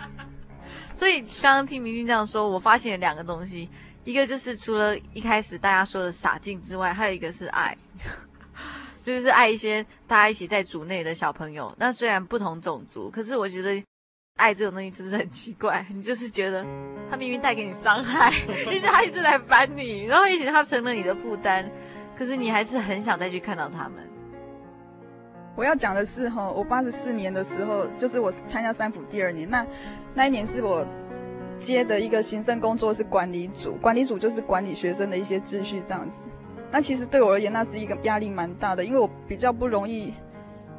[0.94, 3.68] 所以刚刚听明君这样说，我发现了两个东西，
[4.04, 7.76] 一个就是除了一开始大家说的傻劲之外，还有一个是爱。
[9.04, 11.74] 就是爱一些大家一起在组内的小朋友。
[11.76, 13.82] 那虽然不同种族，可是我觉得
[14.36, 15.84] 爱这种东西就是很奇怪。
[15.94, 16.64] 你就是觉得
[17.10, 18.32] 他明明带给你伤害，
[18.66, 21.64] 而且他一直来烦你，然后也许他成了你的负担，
[22.16, 24.08] 可是你还是很想再去看到他们。
[25.54, 29.66] 我要讲的是哈，我八十四年的时候，就是我参加三辅第二年，那
[30.14, 30.86] 那一年是我
[31.58, 36.26] 接的一个行政工作是管理组，管理组就是管理学生的一些秩序这样子。
[36.70, 40.14] 那其实对我而言，那是一个压力蛮大的，因为我比较不容易，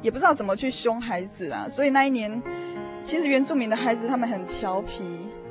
[0.02, 1.68] 也不知道怎么去凶孩子啦。
[1.68, 2.42] 所以那一年，
[3.04, 5.04] 其实原住民的孩子他们很调皮，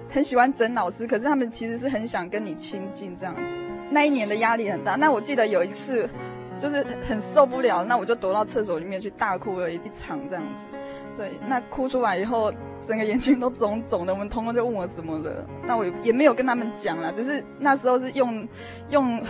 [0.10, 3.56] 很喜欢整老师，可是他们其实是很想跟你亲近这样子。
[3.92, 4.96] 那一年的压力很大。
[4.96, 6.10] 那我记得有一次，
[6.58, 10.68] 就是很受不了，那我就躲到厕所里面去大哭了一场这样子。
[11.16, 14.12] 对，那哭出来以后，整个眼睛都肿肿的。
[14.12, 18.48] 我们同工就问我怎么了，那我也没有跟他们讲啦，只是那时候是用
[18.90, 19.24] 用。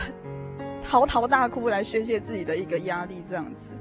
[0.85, 3.73] 嚎啕大哭来宣泄自己的一个压力，这样子。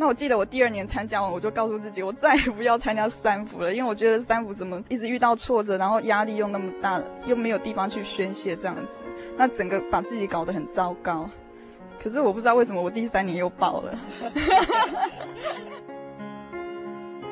[0.00, 9.06] 那我记得我第二年参加完，我就告诉自己，我再也不要参加三辅了，因为我觉得三辅怎么一直遇到挫折，然后压力又那么大，又没有地方去宣泄，这样子，
[9.36, 11.28] 那整个把自己搞得很糟糕。
[12.00, 13.98] 可是我不知道为什么我第三年又爆了。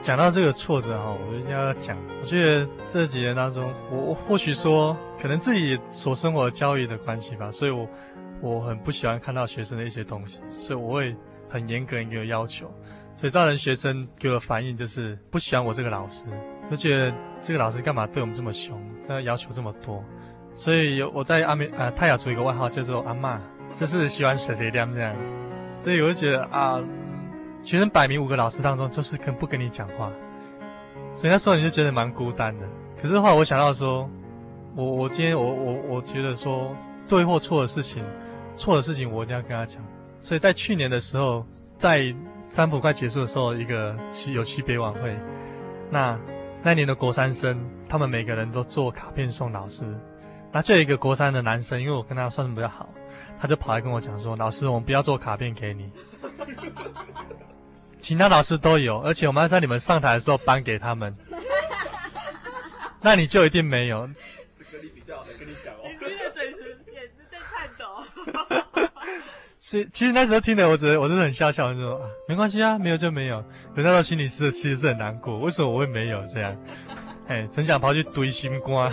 [0.02, 1.96] 讲到这个挫折哈，我就要讲。
[2.20, 7.87] 我觉得这几年当中，我或许说，可能自己所生活的教育的关系吧，所以我。
[8.42, 11.16] 我很不喜欢看到学生的一些东西，所以我会
[11.48, 12.72] 很严格一个要求，
[13.14, 16.24] 所以造成学生给我的反应就是不喜欢我这个老师，
[16.70, 20.04] 就觉得这个老师干嘛对我们这么凶，这要求这么多，
[20.54, 23.38] 所以有我在阿美呃泰雅族一个外号叫做阿嬷，
[23.76, 25.14] 就是喜欢谁谁亮这样，
[25.80, 26.80] 所以我就觉得啊，
[27.62, 30.11] 学生百名五个老师当中就是跟不跟你讲话，
[31.14, 32.66] 所以那时候你就觉得蛮孤单的。
[33.00, 34.11] 可是后来我想到说，
[34.74, 36.74] 我我今天我我我觉得说
[37.09, 38.04] 对或错的事情。
[38.59, 39.85] 错的事情我一定要跟他讲，
[40.20, 41.46] 所以在去年的时候，
[41.79, 42.14] 在
[42.48, 43.96] 三辅快结束的时候，一个
[44.29, 45.16] 有期别晚会，
[45.90, 46.18] 那
[46.62, 49.85] 那年的国三生，他们每个人都做卡片送老师，
[50.52, 52.88] 那就有一个国三的男生，因为我跟他算的比较好，
[53.40, 55.90] 他就跑来跟我讲说：“老师，我们不要做卡片给你，
[58.01, 61.16] 其他老师都有，而且我们要在你们上台的时候颁给他们，
[63.01, 64.09] 那你就一定没有。”
[69.68, 73.40] 其其实那时候听的，我觉得我真的很笑笑，就说啊，没关系啊，没有就没有。
[73.74, 76.56] 可那时候心里是其实是很难过，为什么我会没有这样？
[77.26, 78.92] 哎，真想跑去堆心瓜。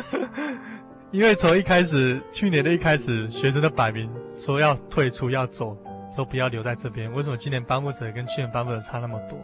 [1.10, 5.74] 因为从一开始，去年的一开始，学生都摆明说要退出，要走，
[6.14, 7.10] 说不要留在这边。
[7.14, 9.38] 为什么今年颁布者跟去年颁布者差那么多？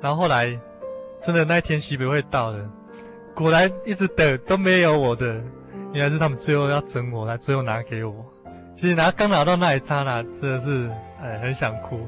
[0.00, 0.56] 然后后来，
[1.20, 2.70] 真的那一天西北会到了，
[3.34, 5.42] 果然一直等都没有我的，
[5.92, 8.24] 原来是他们最后要整我，来最后拿给我。
[8.74, 10.90] 其实拿刚拿到那一刹那，真的是
[11.22, 12.06] 哎很想哭。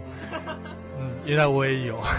[0.99, 2.01] 嗯，原来我也有。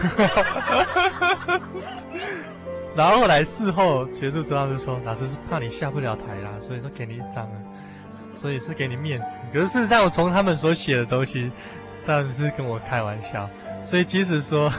[2.95, 7.57] 然后后来事后结束之后，就说：“老师是怕你下不了台啦，所以说给你一张啊，
[8.31, 9.31] 所以是给你面子。
[9.51, 11.51] 可是事实上，我从他们所写的东西，
[12.05, 13.49] 他们是跟我开玩笑。
[13.83, 14.71] 所以即使说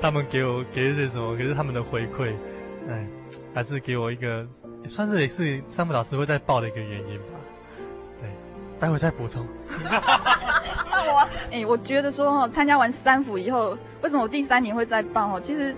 [0.00, 2.32] 他们给我给一些什么，可是他们的回馈，
[2.88, 3.06] 哎，
[3.54, 4.46] 还是给我一个，
[4.86, 7.39] 算是也是三福老师会再报的一个原因吧。
[8.80, 9.46] 待会再补充。
[10.90, 11.18] 那我，
[11.50, 15.38] 哎、欸，我觉得说哈，参加完三福以后，为什么我第三年会再报哈？
[15.38, 15.76] 其实。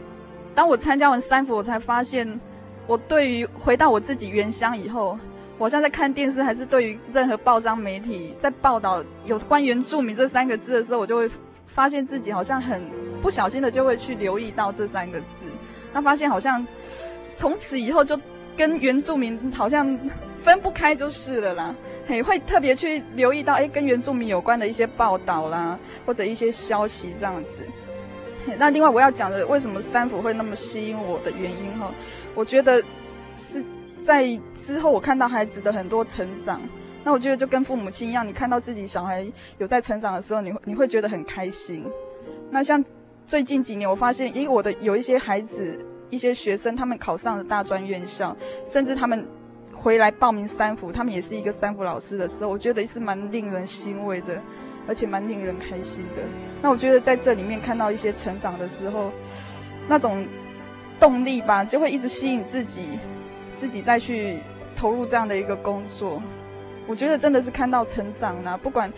[0.55, 2.38] 当我参加完三福，我才发现，
[2.86, 5.18] 我对于回到我自己原乡以后，
[5.57, 11.30] 我像在看电视，还是对于任何报章媒体在报道有关原住民这三个字的时候，我就会
[11.68, 12.82] 发现自己好像很
[13.22, 15.46] 不小心的就会去留意到这三个字，
[15.90, 16.66] 那发现好像
[17.32, 18.14] 从此以后就
[18.57, 19.98] 跟原住民好像
[20.42, 21.74] 分不开就是了啦，
[22.07, 27.66] 嘿，会特别去留意到，哎，跟原住民有关的一些报道啦，或者一些消息这样子。
[28.59, 31.92] 那另外我要讲的，为什么三福会那么吸引我的原因哈，
[32.34, 32.82] 我觉得
[33.36, 33.64] 是
[34.00, 34.26] 在
[34.59, 36.61] 之后我看到孩子的很多成长，
[37.05, 39.24] 那我觉得就跟父母亲一样，你看到自己小孩
[39.59, 41.84] 有在成长的时候，你会你会觉得很开心。
[42.50, 42.84] 那像
[43.28, 45.78] 最近几年，我发现，因为我的有一些孩子、
[46.12, 49.26] 一些学生，他们考上了大专院校，甚至他们
[49.74, 54.40] 回来报名三福，他们也是一个三福老师的时候，我觉得也是蛮令人欣慰的。
[54.84, 56.20] 而且蛮令人开心的。
[56.60, 59.12] 那我觉得在这里面看到一些成长的时候，
[59.88, 60.26] 那种
[60.98, 62.98] 动力吧，就会一直吸引自己，
[63.54, 64.40] 自己再去
[64.74, 66.20] 投入这样的一个工作。
[66.88, 68.56] 我觉得真的是看到成长啦。
[68.56, 68.92] 不管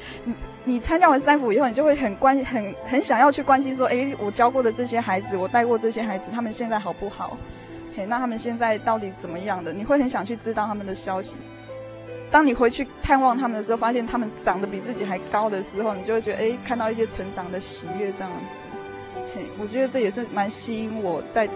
[0.65, 7.37] 你参加完三福以后，你就会很关很很想要去关心说，诶，我教过的这些孩子，我带过这些孩子，他们现在好不好？
[7.95, 9.73] 嘿，那他们现在到底怎么样的？
[9.73, 11.37] 你会很想去知道他们的消息。
[12.31, 18.67] 当你回去探望他们的时候，发现他们长得比自己还高的时候，你就会觉得，哎，看到一些成长的喜悦这样子。
[19.35, 21.49] 嘿，我觉得这也是蛮吸引我在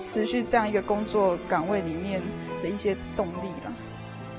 [0.00, 2.22] 持续这样一个工作岗位里面
[2.62, 3.72] 的一些动力了。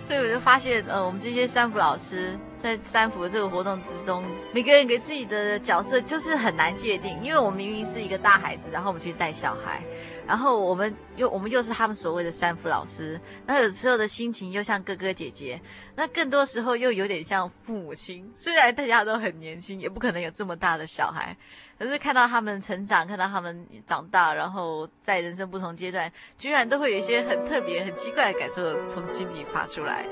[0.04, 9.82] 所以我就发现，呃，我们这些三福老师在三福的这个活动之中，每个人给自己的角色就是很难界定，因为我们明明是一个大孩子，然后我们去带小孩。
[10.28, 15.60] 然后我们又我们又是他们所谓的三福老师，那有时候的心情又像哥哥姐姐，
[15.96, 18.32] 那更多时候又有点像父母亲。
[18.38, 21.36] 虽然大家都很年轻，也不可能有这么大的小孩，
[21.80, 30.06] 可是看到他们成长，看到他们长大，然后在人生不同阶段，居然都会有一些很特别、很奇怪的感受从心里发出来。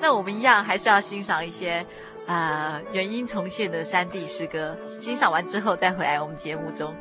[0.00, 1.84] 那我们一样还是要欣赏一些
[2.26, 6.94] 啊、呃、原音重现的山地诗歌，欣赏完之后再回来我们节目中。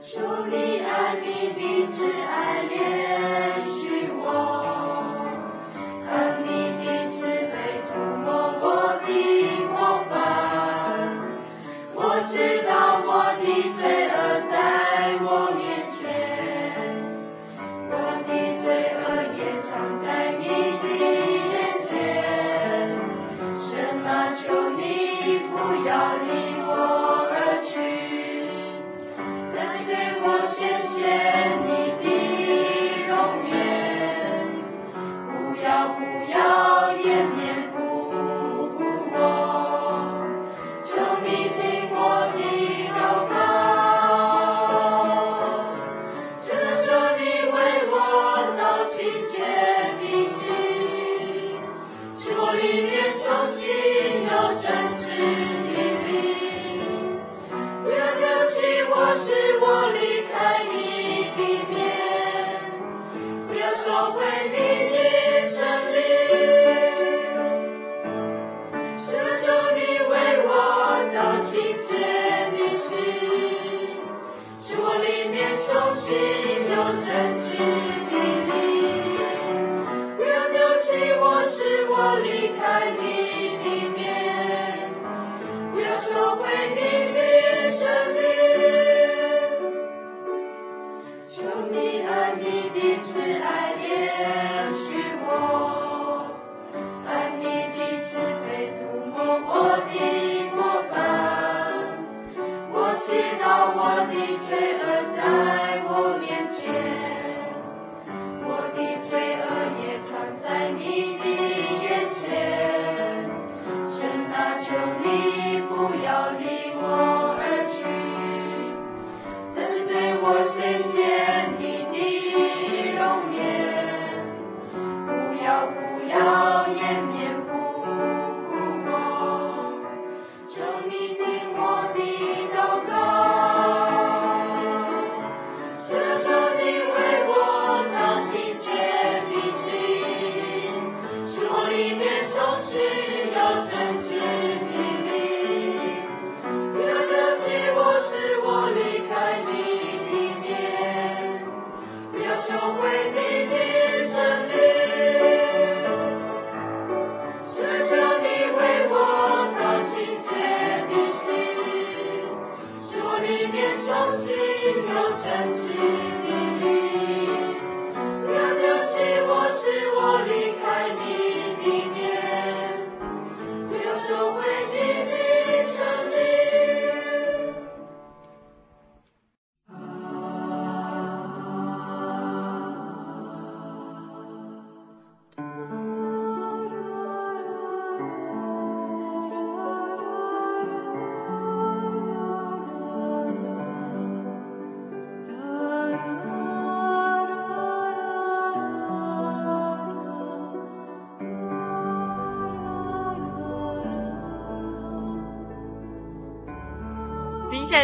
[0.00, 0.20] 求
[0.50, 2.74] 你按你的慈爱怜
[3.66, 4.26] 恤我，
[6.06, 6.48] 按你
[6.84, 8.28] 的慈悲涂抹
[8.60, 9.08] 我的
[9.68, 10.14] 过犯。
[11.94, 13.10] 我知道我
[13.40, 14.54] 的罪恶在
[15.24, 15.26] 我
[30.58, 31.35] 谢谢。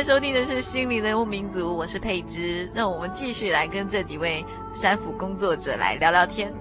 [0.02, 2.68] 收听的是《心灵的游牧民族》，我是佩芝。
[2.74, 4.44] 那我们继续来跟这几位
[4.74, 6.52] 三府工作者来聊聊天。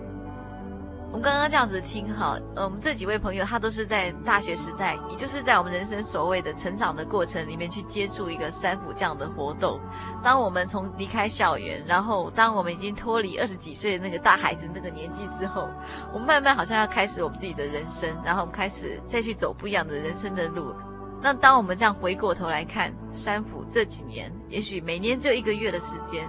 [1.07, 9.79] 我们刚刚这样子听哈，呃，我们这几位朋友他都是在大学时代，也就是在我们人生所谓的成长的过程里面去接触一个三府这样的活动。
[10.23, 15.67] 当我们从离开校园，然后当我们已经脱离二十几岁的那个大孩子那个年纪之后，
[16.13, 20.75] 我们慢慢好像要开始我们自己的人生，然后我们开始再去走不一样的人生的路。
[21.23, 26.27] 那当我们这样回过头来看三福这几年，也许每年只有一个月的时间，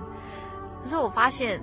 [0.83, 1.61] 可是我发现。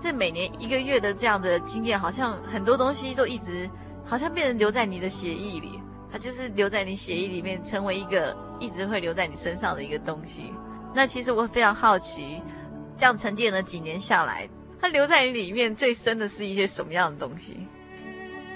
[0.00, 3.68] 这每年一个月的这样的经验，好像很多东西都一直，
[4.04, 5.80] 好像变成留在你的血液里，
[6.12, 10.52] 它就是留在你血液里面，成为一个一直会留在你身上的一个东西。
[10.94, 12.40] 那其实我非常好奇，
[12.96, 14.48] 这样沉淀了几年下来，
[14.80, 17.66] 它留在你里面最深的是一些什么样的东西？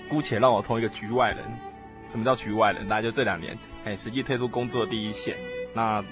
[0.08, 1.44] 姑且让我从一个局外人，
[2.08, 2.88] 什么叫局外人？
[2.88, 5.36] 大概就这两年，哎，实际退出工作第一线，
[5.75, 6.05] 那。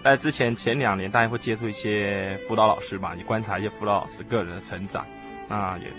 [0.00, 5.04] 在之前前两年，大家会接触一些辅导老师吧，也观察一些辅导老师个人的成长。
[5.48, 5.92] 那也，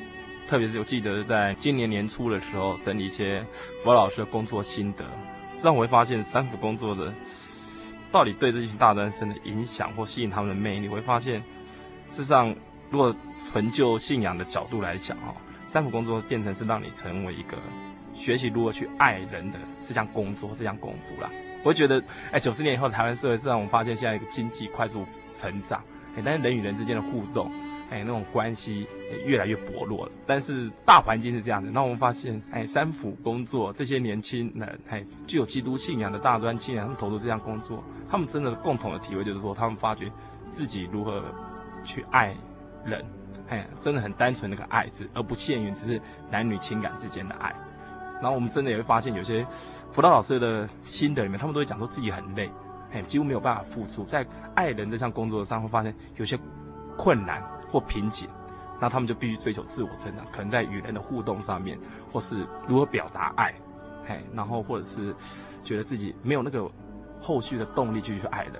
[0.48, 3.44] 特别是我记得在今年年初的时候，整理一些
[3.84, 5.04] 辅导老师的工作心得，
[5.58, 7.14] 这样我会发现三福工作的
[8.10, 11.44] 到底对这些大专生的影响或吸引他们的魅力，我会发现，
[12.10, 12.56] 事实上，
[12.90, 13.14] 如果
[13.52, 15.36] 纯就信仰的角度来讲，哈，
[15.66, 17.58] 三福工作变成是让你成为一个
[18.16, 21.30] 学习如何去爱人的这项工作，这项功夫啦。
[21.64, 22.02] 我会觉得，
[22.32, 25.06] 哎，九十年以后台湾社会是让我们发现现在一个经济快速
[25.36, 25.84] 成长，
[26.16, 27.52] 哎，但是人与人之间的互动，
[27.90, 28.88] 哎，那种关系
[29.26, 30.12] 越来越薄弱了。
[30.26, 40.10] 但是大环境是这样子，那我们发现，哎，三福工作这些年轻人，哎，具有基督信仰的大专青年，他们投入这项工作，他们真的共同的体会就是说，他们发觉
[40.50, 41.22] 自己如何
[41.84, 42.34] 去爱
[42.86, 43.04] 人，
[43.50, 46.02] 哎，真的很单纯那个爱字，而不限于只是
[46.32, 47.54] 男女情感之间的爱。
[48.22, 49.46] 然后我们真的也会发现有些。
[49.92, 52.50] 辅导老师的心得里面，他们都会讲说自己很累，
[52.94, 54.26] 哎，几乎没有办法付出，在
[54.56, 56.40] 爱人这项工作上会发现有些
[56.96, 58.30] 困难或瓶颈，
[58.80, 61.78] 那他们就必须追求自我成长，可能在与人的互动上面，
[62.12, 63.54] 或是如何表达爱，
[64.08, 65.14] 哎，然后或者是
[65.64, 66.70] 觉得自己没有那个
[67.20, 68.54] 后续的动力继续去爱人，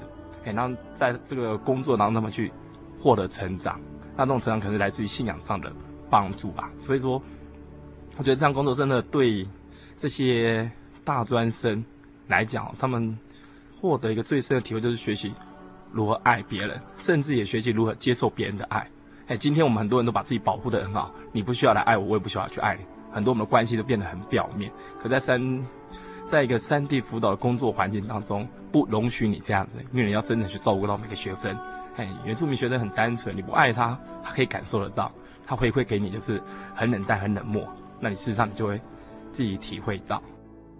[0.46, 2.52] 哎，然后在这个工作当中他们去
[3.00, 3.80] 获得成长，
[4.18, 5.72] 那这种成长可能是来自于信仰上的
[6.10, 6.72] 帮助吧。
[6.82, 7.22] 所以说，
[8.18, 9.48] 我觉得这项工作真的对
[9.96, 10.70] 这些。
[11.10, 11.84] 大专生
[12.28, 13.18] 来讲，他们
[13.82, 15.34] 获得一个最深的体会就是学习
[15.92, 18.88] 如何爱别人，甚至也学习如何接受别人的爱。
[19.26, 22.84] 哎，今天我们很多人都把自己保护得很好，你不需要来爱我，我也不需要去爱你。
[23.12, 24.72] 很多我们的关系都变得很表面。
[25.02, 25.66] 可在三，
[26.28, 31.58] 在一个三 D 辅导的工作环境当中，不容许你这样子，因为你要真的去照顾到每个学生。
[31.96, 35.12] 哎，原住民学生很单纯，你不爱他，他可以感受得到，
[35.44, 36.40] 他回馈给你就是
[36.76, 37.68] 很冷淡、很冷漠。
[38.00, 38.80] 那你事实上你就会
[39.34, 40.22] 自己体会到。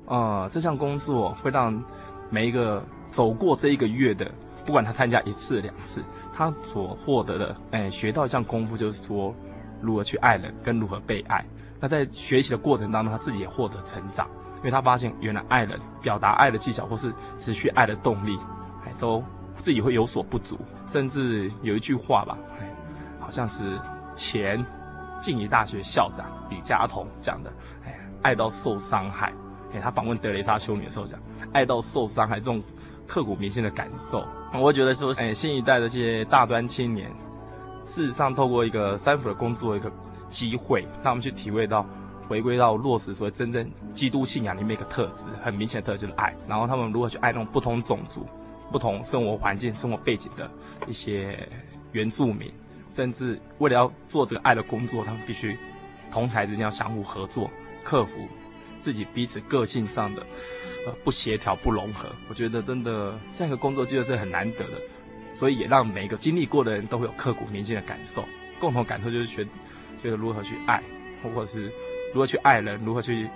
[0.10, 1.82] 呃，这项工作会让
[2.30, 4.30] 每一个走过这一个月的，
[4.66, 6.04] 不管他参加一次两次，
[6.34, 9.34] 他所获得的，哎，学到一项功夫，就是说
[9.82, 11.46] 如何去爱人，跟如何被爱。
[11.80, 18.38] 那在学习的过程当中，他自己也获得成长，因为他发现原来爱人、表达爱的技巧，或是持续爱的动力，
[18.86, 19.24] 哎，都
[19.58, 20.60] 自己会有所不足。
[20.88, 22.36] 甚至有一句话吧，
[23.20, 23.80] 好像是
[24.16, 24.66] 前
[25.22, 27.54] 静宜大学校长李家同讲的，
[27.86, 29.32] 哎，爱到受伤害。
[29.74, 31.20] 哎，他访问德雷莎修女的时候讲，
[31.54, 32.62] 爱到受伤害这种
[33.08, 37.10] 刻骨铭心的感受，我会觉得说，哎，新一代的这些大专青年，
[37.86, 39.92] 事实上透过一个三福的工作一个
[40.28, 41.86] 机会，让他们去体会到，
[42.28, 48.26] 回归到落实所谓真正基督信仰里面一个特质，很明显的特质就是爱，然后他们如何去爱那种不同种族、
[48.72, 50.50] 不同生活环境、生活背景的
[50.88, 51.48] 一些
[51.92, 52.52] 原住民，
[52.92, 55.58] 甚至为了要做这个爱的工作，他们必须
[56.12, 57.50] 同台之间要相互合作，
[57.84, 58.12] 克服。
[58.82, 60.22] 自己彼此个性上的
[60.86, 64.82] 呃不协调、不融合，我觉得真的这样一个工作机会是很难得的，
[65.36, 68.24] 所以也让每个经历过的人都会有刻骨铭心的感受。
[68.60, 69.46] 共同感受就是学
[70.02, 70.84] 觉得如何去爱，
[71.24, 71.72] 或者是
[72.14, 73.28] 如何去爱人，如何去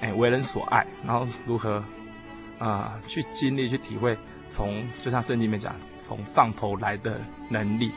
[0.00, 1.82] 哎为人所爱，然后如何
[2.58, 4.16] 啊、去经历、去体会，
[4.48, 7.92] 从就像圣经里面讲，从上头来的能力。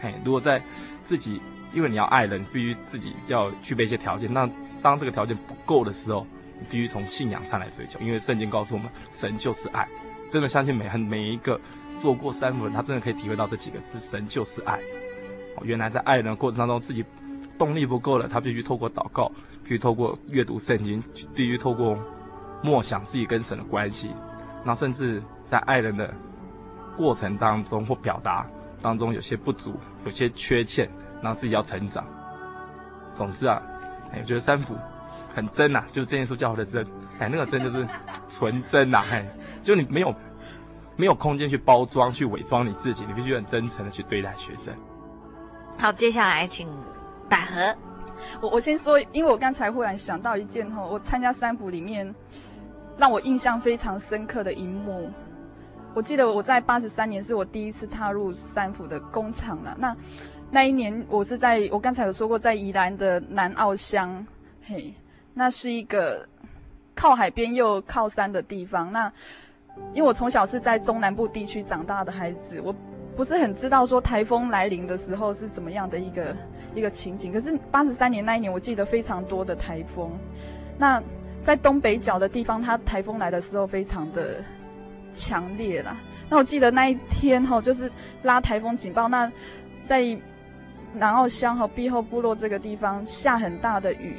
[0.00, 0.62] 嘿，如果在
[1.02, 1.40] 自己
[1.72, 4.48] 因为你要爱人，必须自己要具备一些条件，那
[4.82, 6.26] 当这个条件不够的时候。
[6.68, 9.88] 必须从信仰上来追求，因为圣经告诉我们，神就是爱。
[10.30, 11.58] 真的相信每很每一个
[11.96, 14.78] 做过三福人，他真的可以体会到这几个字：神就是爱。
[15.62, 17.04] 原来在爱人的过程当中，自己
[17.56, 19.32] 动力不够了，他必须透过祷告，
[19.64, 21.02] 必须透过阅读圣经，
[21.34, 21.98] 必须透过
[22.62, 24.10] 默想自己跟神的关系。
[24.64, 26.12] 那甚至在爱人的
[26.96, 28.46] 过程当中或表达
[28.82, 30.88] 当中有些不足，有些缺陷，
[31.22, 32.06] 然后自己要成长。
[33.14, 33.62] 总之啊，
[34.12, 34.76] 哎，我觉得三福。
[35.38, 36.84] 很真呐、啊，就是真耶稣教会的真，
[37.20, 37.86] 哎，那个真就是
[38.28, 39.24] 纯真呐、啊，哎，
[39.62, 40.12] 就你没有
[40.96, 44.74] 没有空间去包装、去伪装你自己，你必须很真诚的去对待学生。
[45.76, 46.68] 好，接下来请
[47.28, 47.76] 百合。
[48.40, 52.12] 我我先说，因为我刚才忽然想到一件哈，我参加三辅里面
[52.96, 55.08] 让我印象非常深刻的一幕。
[55.94, 59.76] 我记得我在八十三年是我第一次踏入三辅的工厂了。
[59.78, 59.96] 那
[60.50, 64.26] 那一年我是在我刚才有说过，在宜兰的南澳乡，
[64.62, 64.92] 嘿，
[65.38, 66.26] 那是一个
[66.96, 68.92] 靠海边又靠山的地方。
[68.92, 69.10] 那
[69.94, 72.74] 因为我从小是在中南部地区长大的孩子，我
[73.16, 76.36] 不是很知道说台风来临的时候是怎么样的一个
[76.74, 77.32] 一个情景。
[77.32, 80.10] 可是八十三年那一年，我记得非常多的台风。
[80.76, 81.00] 那
[81.44, 84.42] 在东北角的地方，它台风来的时候非常的
[85.14, 85.96] 强烈啦。
[86.28, 87.90] 那我记得那一天哈，就是
[88.24, 89.06] 拉台风警报。
[89.06, 89.30] 那
[89.86, 90.04] 在
[90.94, 94.16] 南澳乡和碧后部落这个地方下很大的雨。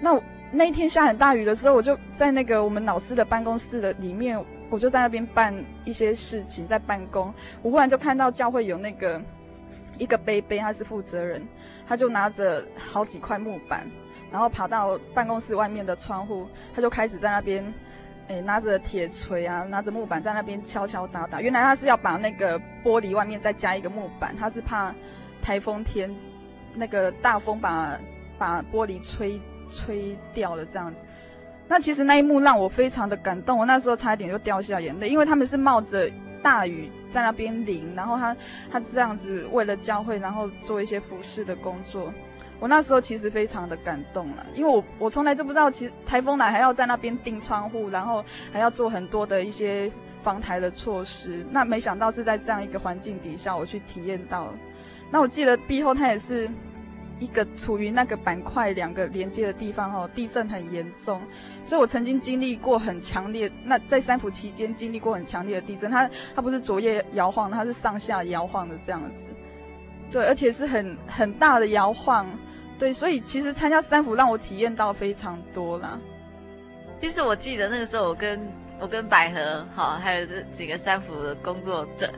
[0.00, 0.22] 那我
[0.52, 7.32] 那一天下很大雨的时候，我就在那个我们老师的办公室的里面，我就在那边办一些事情，在办公。
[7.62, 9.20] 我忽然就看到教会有那个
[9.98, 11.46] 一个杯杯，他是负责人，
[11.86, 13.86] 他就拿着好几块木板，
[14.30, 17.64] 然后爬到办公室外面的窗户，他就开始在那边。
[18.30, 21.40] 哎，拿着铁锤啊，拿着木板在那边敲敲打打。
[21.40, 24.94] 原来他是要把那个玻璃外面再加一个木板，他是怕
[25.40, 26.14] 台风天
[26.74, 27.98] 那个大风把
[28.36, 29.40] 把玻璃吹
[29.72, 31.06] 吹掉了这样子。
[31.68, 36.10] 那其实那一幕让我非常的感动，我那时候差一点就掉下眼泪，因为他们是冒着
[36.42, 38.36] 大雨在那边淋，然后他
[38.70, 42.12] 他是这样子为了教会，然后做一些服侍的工作。
[42.58, 49.88] 我那时候其实非常的感动了，因为我我从来就不知道，其实台风来还要在那边钉窗户，然后还要做很多的一些
[50.24, 51.46] 防台的措施。
[51.50, 54.54] 那没想到是在这样一个环境底下，我去体验到了。
[55.10, 56.50] 那我记得毕后他也是
[57.20, 61.20] 一个处于那个板块两个连接的地方哦，地震很严重，
[61.64, 63.50] 所以我曾经经历过很强烈。
[63.64, 69.30] 那在三辅期间经历过很强烈的地震，它它不是左右摇晃，它是上下摇晃的这样子，
[70.10, 72.26] 对，而且是很很大的摇晃。
[72.78, 75.98] 对，所以其实参加三辅让我体验到非常多啦。
[77.00, 78.40] 其实我记得那个时候，我跟
[78.78, 82.08] 我跟百合，好，还有这几个三辅的工作者，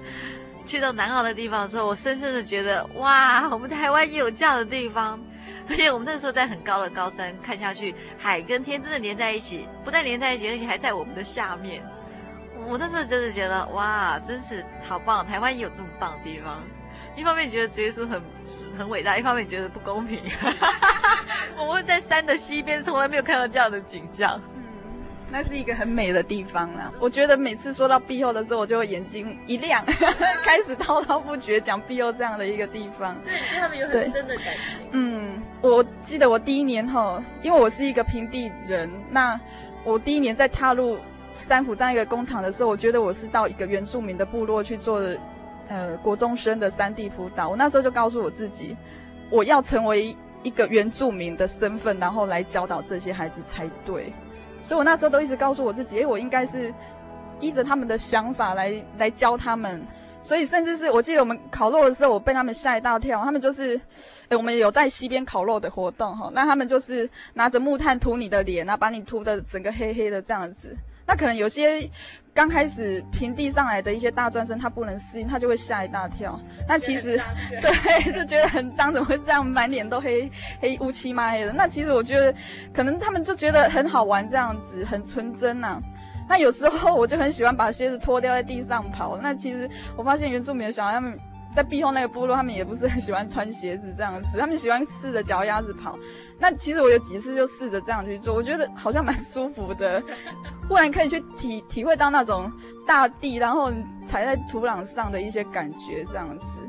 [0.67, 5.19] 去到南澳的地方的时候，我深深的觉得，哇， 我们台湾也有这样的地方。
[5.69, 11.83] 而且我们那时候在很高的高山看下去，海跟天真的连在一起，不但连在一起，而且还在我们的下面。
[12.67, 16.63] 我那时候真的觉得，哇，真是好棒，台湾也有这么棒的地方。
[17.17, 18.21] 一方面觉得主耶稣很。
[18.79, 20.23] 很伟大，一方面觉得不公平。
[21.59, 24.41] 我们在山的西边，从来没有看到这样的景象。
[25.31, 26.93] 嗯，那是一个很美的地方啦。
[27.01, 29.85] 我觉得每次说到碧后的时候，我就会眼睛一亮，
[30.45, 33.17] 开始滔滔不绝讲碧后这样的一个地方。
[33.25, 34.87] 对，对他们有很深的感情。
[34.93, 39.41] 嗯，我记得我第一年哈，因为我是一个平地人，那
[39.85, 40.99] 我第一年在踏入
[41.35, 45.19] 三辅这样一个工厂的时候，我觉得我是到一个原住民的部落去做的。
[45.73, 48.77] 呃，国中生的三地辅导，我那时候就告诉我自己，
[49.31, 54.13] 我要成为一个原住民的身份，然后来教导这些孩子才对。
[54.63, 56.73] 所以我那时候都一直告诉我自己，哎，我应该是
[57.41, 59.81] 依着他们的想法来来教他们。
[60.23, 63.25] 所以甚至是我记得我们烤肉的时候，我被他们吓一大跳。
[63.25, 63.81] 他们就是，
[64.29, 70.77] 哎，我们有在溪边烤肉的活动哈，那他们就是拿着木炭涂你的脸，然后把你涂的整个黑黑的这样子。
[71.07, 71.89] 那可能有些。
[72.33, 76.39] 刚开始平地上来的一些大专生，他不能适应，他就会吓一大跳。
[76.67, 77.21] 那其实，
[77.61, 80.31] 对，就觉得很脏，怎么会这样，满脸都黑
[80.61, 81.53] 黑乌漆嘛黑的。
[81.53, 82.33] 那其实我觉得，
[82.73, 85.83] 可能他们就觉得很好玩，这样子很纯真呐、啊。
[86.29, 89.19] 那有时候我就很喜欢把鞋子脱掉在地上跑。
[89.19, 91.19] 那其实我发现原住民的小孩他们。
[91.55, 95.99] 在壁后那个部落，他们也不是很喜欢穿鞋子这样子，他们喜欢赤着脚丫子跑。
[96.39, 100.03] 那其实我有几次就试着这样去做，我觉得好像蛮舒服的，
[100.69, 102.51] 忽然可以去体体会到那种
[102.87, 103.71] 大地，然后
[104.07, 106.61] 踩在土壤上的一些感觉这样子。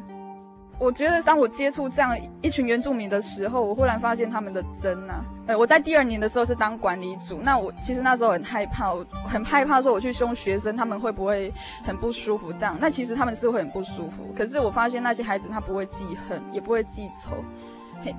[0.82, 11.54] 我觉得当我接触这样一群原住民的时候，我忽然发现他们的真呐、呃，我在第二年的时候是当管理组，那我其实那时候很害怕，我很害怕说我去凶学生，他们会不会
[11.84, 12.76] 很不舒服这样？
[12.82, 17.38] 那其实他们是会很不舒服，可是我发现那些孩子他不会记恨，也不会记仇。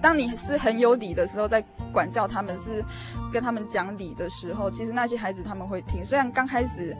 [0.00, 2.84] 当你是很有理的时候，在管教他们，是
[3.32, 6.04] 跟他们讲理的时候，其实那些孩子他们会听。
[6.04, 6.96] 虽然刚开始，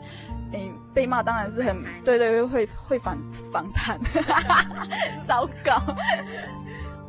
[0.51, 3.17] 诶、欸，被骂当然是很对对，对会会反
[3.51, 3.99] 反弹，
[5.27, 5.81] 糟糕。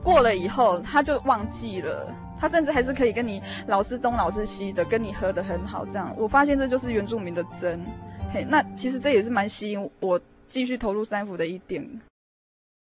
[0.02, 5.84] 过了以后，他就忘记了，他甚至还是可以跟你老是东老是西的，跟你合得很好。
[5.86, 7.80] 这样，我发现这就是原住民的真。
[8.32, 11.88] 嘿，那其实这也是蛮吸引我继续投入三福的一点。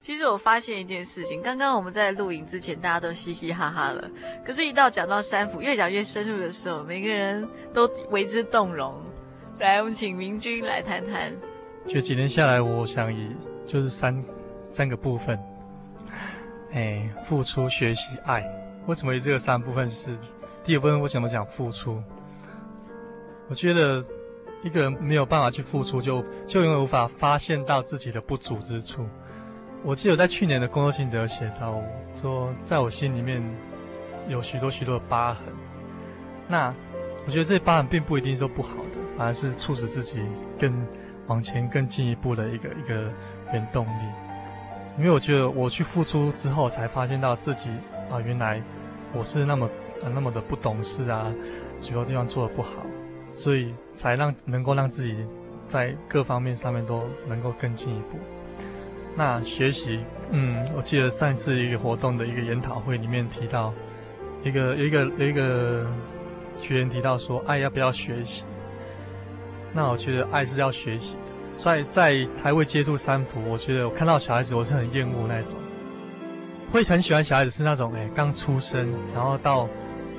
[0.03, 4.11] 其实我发现一件事情，刚刚我们在录影之前，大家都嘻嘻哈哈了，
[4.43, 8.99] 可是，一到讲到三辅，越讲越深入的时候，每个人都为之动容。
[9.59, 11.31] 来，我们请明君来谈谈
[11.87, 13.37] 就几年下来，我想以
[13.67, 14.25] 就是三
[14.67, 15.39] 三个部分，
[16.73, 18.43] 哎，付出、学习、爱。
[18.87, 20.17] 为什么以这个三部分是？
[20.65, 22.03] 第二部分为什么讲付出？
[23.49, 24.03] 我觉得
[24.63, 29.07] 一个人没有办法去付出就，就就永远无法发现到自己的不足之处。
[29.83, 31.83] 我记得在去年的工作心得写到，
[32.15, 33.43] 说在我心里面
[34.29, 35.45] 有许多许多的疤痕。
[36.47, 36.75] 那
[37.27, 40.21] 我觉得这些疤痕并不一定说不好的，反而是促使自己
[40.59, 40.87] 更
[41.29, 43.11] 往前更进一步的一个一个
[43.53, 44.03] 原动力。
[44.99, 47.71] 因为我觉得我去付出之后，才发现到自己
[48.11, 48.61] 啊，原来
[49.15, 49.71] 我是那么
[50.03, 51.33] 呃那么的不懂事啊，
[51.79, 52.85] 许多地方做的不好，
[53.31, 55.25] 所以才让能够让自己
[55.67, 58.19] 在各方面上面都能够更进一步。
[59.21, 60.01] 那学习，
[60.31, 63.71] 嗯，我记得上一次一个活动的一个研讨会里面提到，
[64.43, 65.87] 一个一个一个
[66.59, 68.45] 学员提到说，爱要不要学习？
[69.75, 71.21] 那我觉得爱是要学习的。
[71.55, 75.61] 在在还未接触三福，我觉得我看到小孩子我是很厌恶那种，
[76.73, 79.69] 会很喜欢小孩子是那种哎刚出生，然后到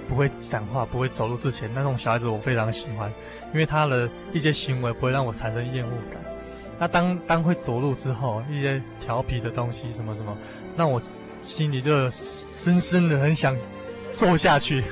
[0.07, 3.11] 不会讲话、不会走路之前那种小孩子，我非常喜欢，
[3.51, 6.21] 因为他的一些行为不会让我产生厌恶感。
[6.81, 10.35] 那当当会走路之后，一些调皮的东西什么什么，
[10.75, 10.99] 那我
[11.39, 13.55] 心里就深深的很想
[14.11, 14.83] 揍下去。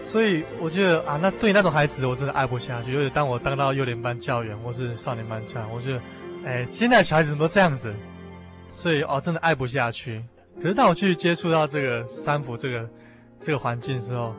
[0.00, 2.92] 所以我觉得啊，那对那种孩子我真的爱不下去。
[2.92, 6.00] 尤其当我当到幼年班教员或是少年班教员，我觉得，
[6.46, 7.92] 哎，现在小孩子怎么都这样子？
[8.70, 10.24] 所以哦，真的爱不下去。
[10.62, 12.88] 可是当我去接触到这个三福这个
[13.40, 14.32] 这个环境之后，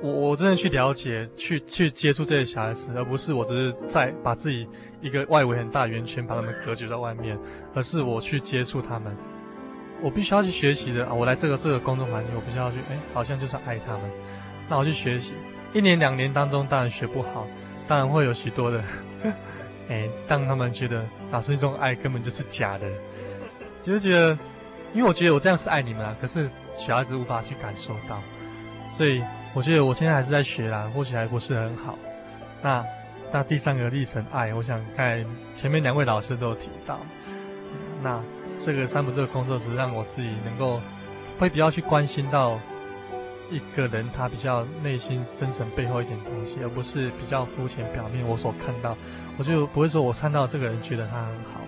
[0.00, 4.66] 我我真的去了解，去去接触这些小孩子，而不是我只是在把自己
[5.00, 7.36] 一个外围很大圆圈把他们隔绝在外面，
[7.74, 9.16] 而是我去接触他们，
[10.00, 11.12] 我必须要去学习的啊！
[11.12, 14.10] 我来这个这个工作环境，我必须要去，哎，好像就是爱他们，
[14.68, 15.34] 那我去学习。
[15.74, 17.44] 一年两年当中，当然学不好，
[17.88, 18.80] 当然会有许多的，
[19.90, 22.88] 哎，让他们觉得老师这种爱根本就是假的，
[23.82, 24.38] 就是觉得，
[24.94, 28.22] 因为我觉得我这样是爱你们啊，可是小孩子无法去感受到，
[28.96, 29.20] 所以。
[29.54, 31.98] 我觉得我现在还是在学啦，或许还不是很好。
[32.62, 32.84] 那
[33.32, 35.24] 那第三个历程爱，我想看
[35.54, 37.00] 前面两位老师都有提到。
[38.02, 38.22] 那
[38.58, 40.80] 这个三不这个工作是让我自己能够
[41.38, 42.58] 会比较去关心到
[43.50, 48.96] 一个人他比较内心深层背后一点东西，而不是比较肤浅表面我所看到。
[49.38, 51.60] 我就不会说我看到这个人觉得他很好，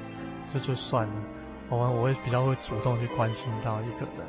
[0.55, 1.13] 就就算了。
[1.69, 4.27] 我我会比较会主动去关心到一个人。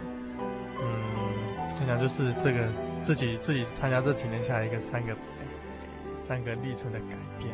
[0.79, 2.67] 嗯，就讲就是这个。
[3.01, 5.15] 自己自己参加这几年下来一个三个
[6.13, 7.49] 三个历程的改变。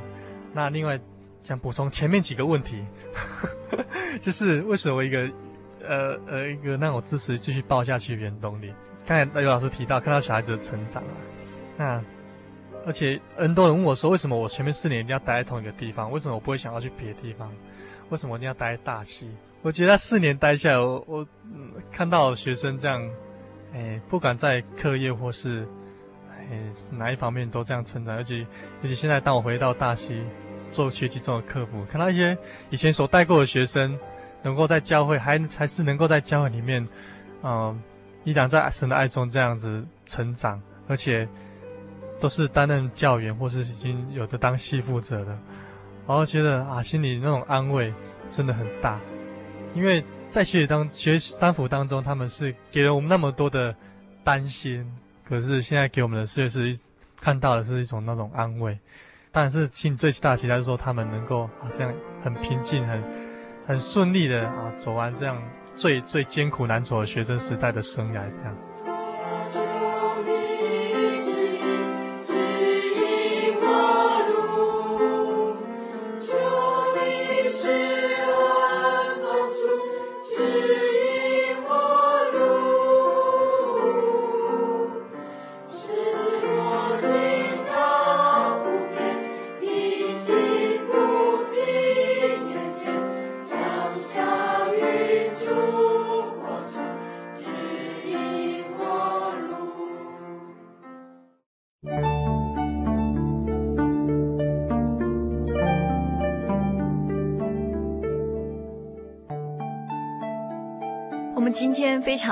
[0.54, 1.00] 那另外
[1.42, 2.84] 想补充前面几个问题，
[4.22, 5.30] 就是为什么一个
[5.88, 8.74] 呃呃一个让我支持继续抱下去原动力？
[9.06, 11.16] 刚才有老师提到看到小孩子的成长啊，
[11.78, 12.04] 那
[12.86, 16.12] 而且很多人问我说，为什么我前面四年一定要待在同一个地方？
[16.12, 17.52] 为什么我不会想要去别的地方？
[18.10, 19.30] 为什么一定要待在大溪？
[19.62, 23.10] 我觉得四年待下来，我我、嗯、看到学生这样。
[23.74, 25.68] 哎，不管在课业或是
[26.30, 26.58] 哎
[26.90, 28.40] 哪一方面都这样成长，而且
[28.82, 30.24] 尤其现在当我回到大溪
[30.72, 32.38] 做学习中的课辅，看到一些
[32.70, 34.00] 以前所带过的学生，
[34.42, 36.88] 能够在教会还还是能够在教会里面，
[37.44, 37.82] 嗯、
[38.24, 41.28] 依然在神的爱中这样子成长，而且
[42.20, 45.38] 都是担任教员或是已经有的当系负责的，
[46.08, 47.94] 然后觉得啊心里那种安慰
[48.32, 49.00] 真的很大，
[49.76, 50.04] 因为。
[50.30, 53.76] 在学习当学三福当中，他们是给了我们那么多的
[54.24, 54.86] 担心，
[55.24, 56.78] 可是现在给我们的却是
[57.20, 58.78] 看到的是一种那种安慰。
[59.32, 63.04] 但是心最大的期待是说，他们能够好像很平静、很
[63.66, 65.42] 很顺利的啊走完这样
[65.76, 68.56] 最最艰苦难走的学生时代的生涯，这样。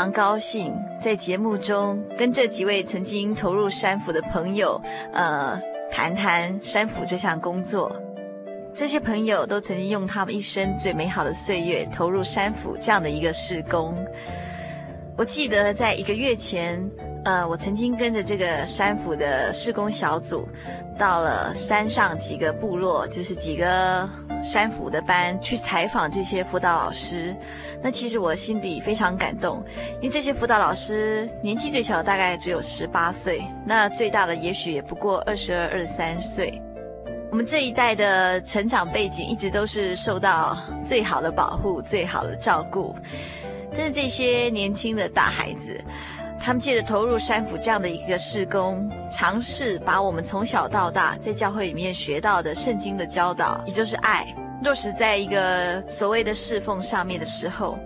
[0.06, 4.80] 常高兴在节目中跟这几位曾经投入山府的朋友，
[5.12, 5.60] 呃，
[5.92, 7.92] 谈谈山府这项工作。
[8.72, 13.98] 这些朋友都曾经用他们一生最美好的岁月投入山府这样的一个事工。
[15.18, 16.88] 我记得在一个月前，
[17.26, 20.48] 呃，我曾经跟着这个山府的施工小组，
[20.96, 24.08] 到了山上几个部落，就是几个
[24.44, 27.36] 山府的班去采访这些辅导老师，
[27.82, 29.64] 那其实我心里非常感动，
[29.96, 36.62] 因为这些辅导老师年纪最小大概只有十八岁，那最大的也许也不过二十二、二十三岁。
[37.32, 40.56] 我们这一代的成长背景一直都是受到
[40.86, 42.96] 最好的保护、最好的照顾，
[43.72, 45.84] 但是这些年轻的大孩子，
[46.40, 54.28] 他们借着投入山府这样的一个事工，尝试把我们从小到大在教会里面学到的圣经的教导，也就是爱，
[54.64, 57.78] 落实在一个所谓的侍奉上面的时候，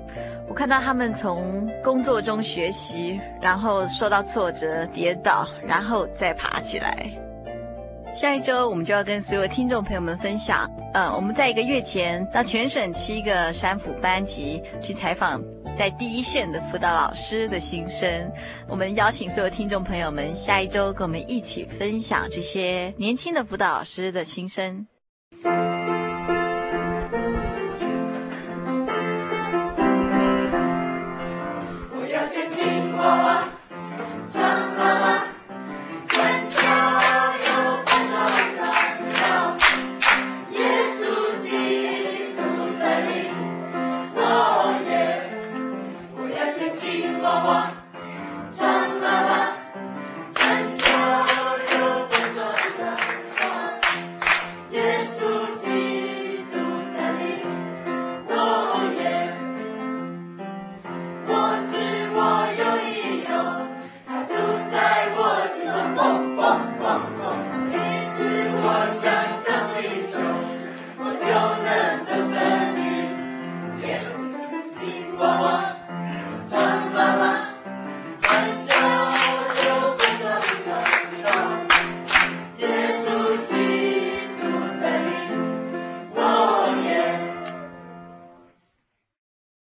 [0.48, 7.10] 我看到他们从工作中学习，然后受到挫折、跌倒，然后再爬起来。
[8.12, 15.40] 下一周我们就要跟所有听众朋友们分享，呃，我们在一个月前到全省七个山府班级去采访
[15.76, 18.32] 在第一线的辅导老师的心声。
[18.68, 24.86] 我们邀请所有听众朋友们下一周跟我们一起分享这些年轻的辅导老师的心声。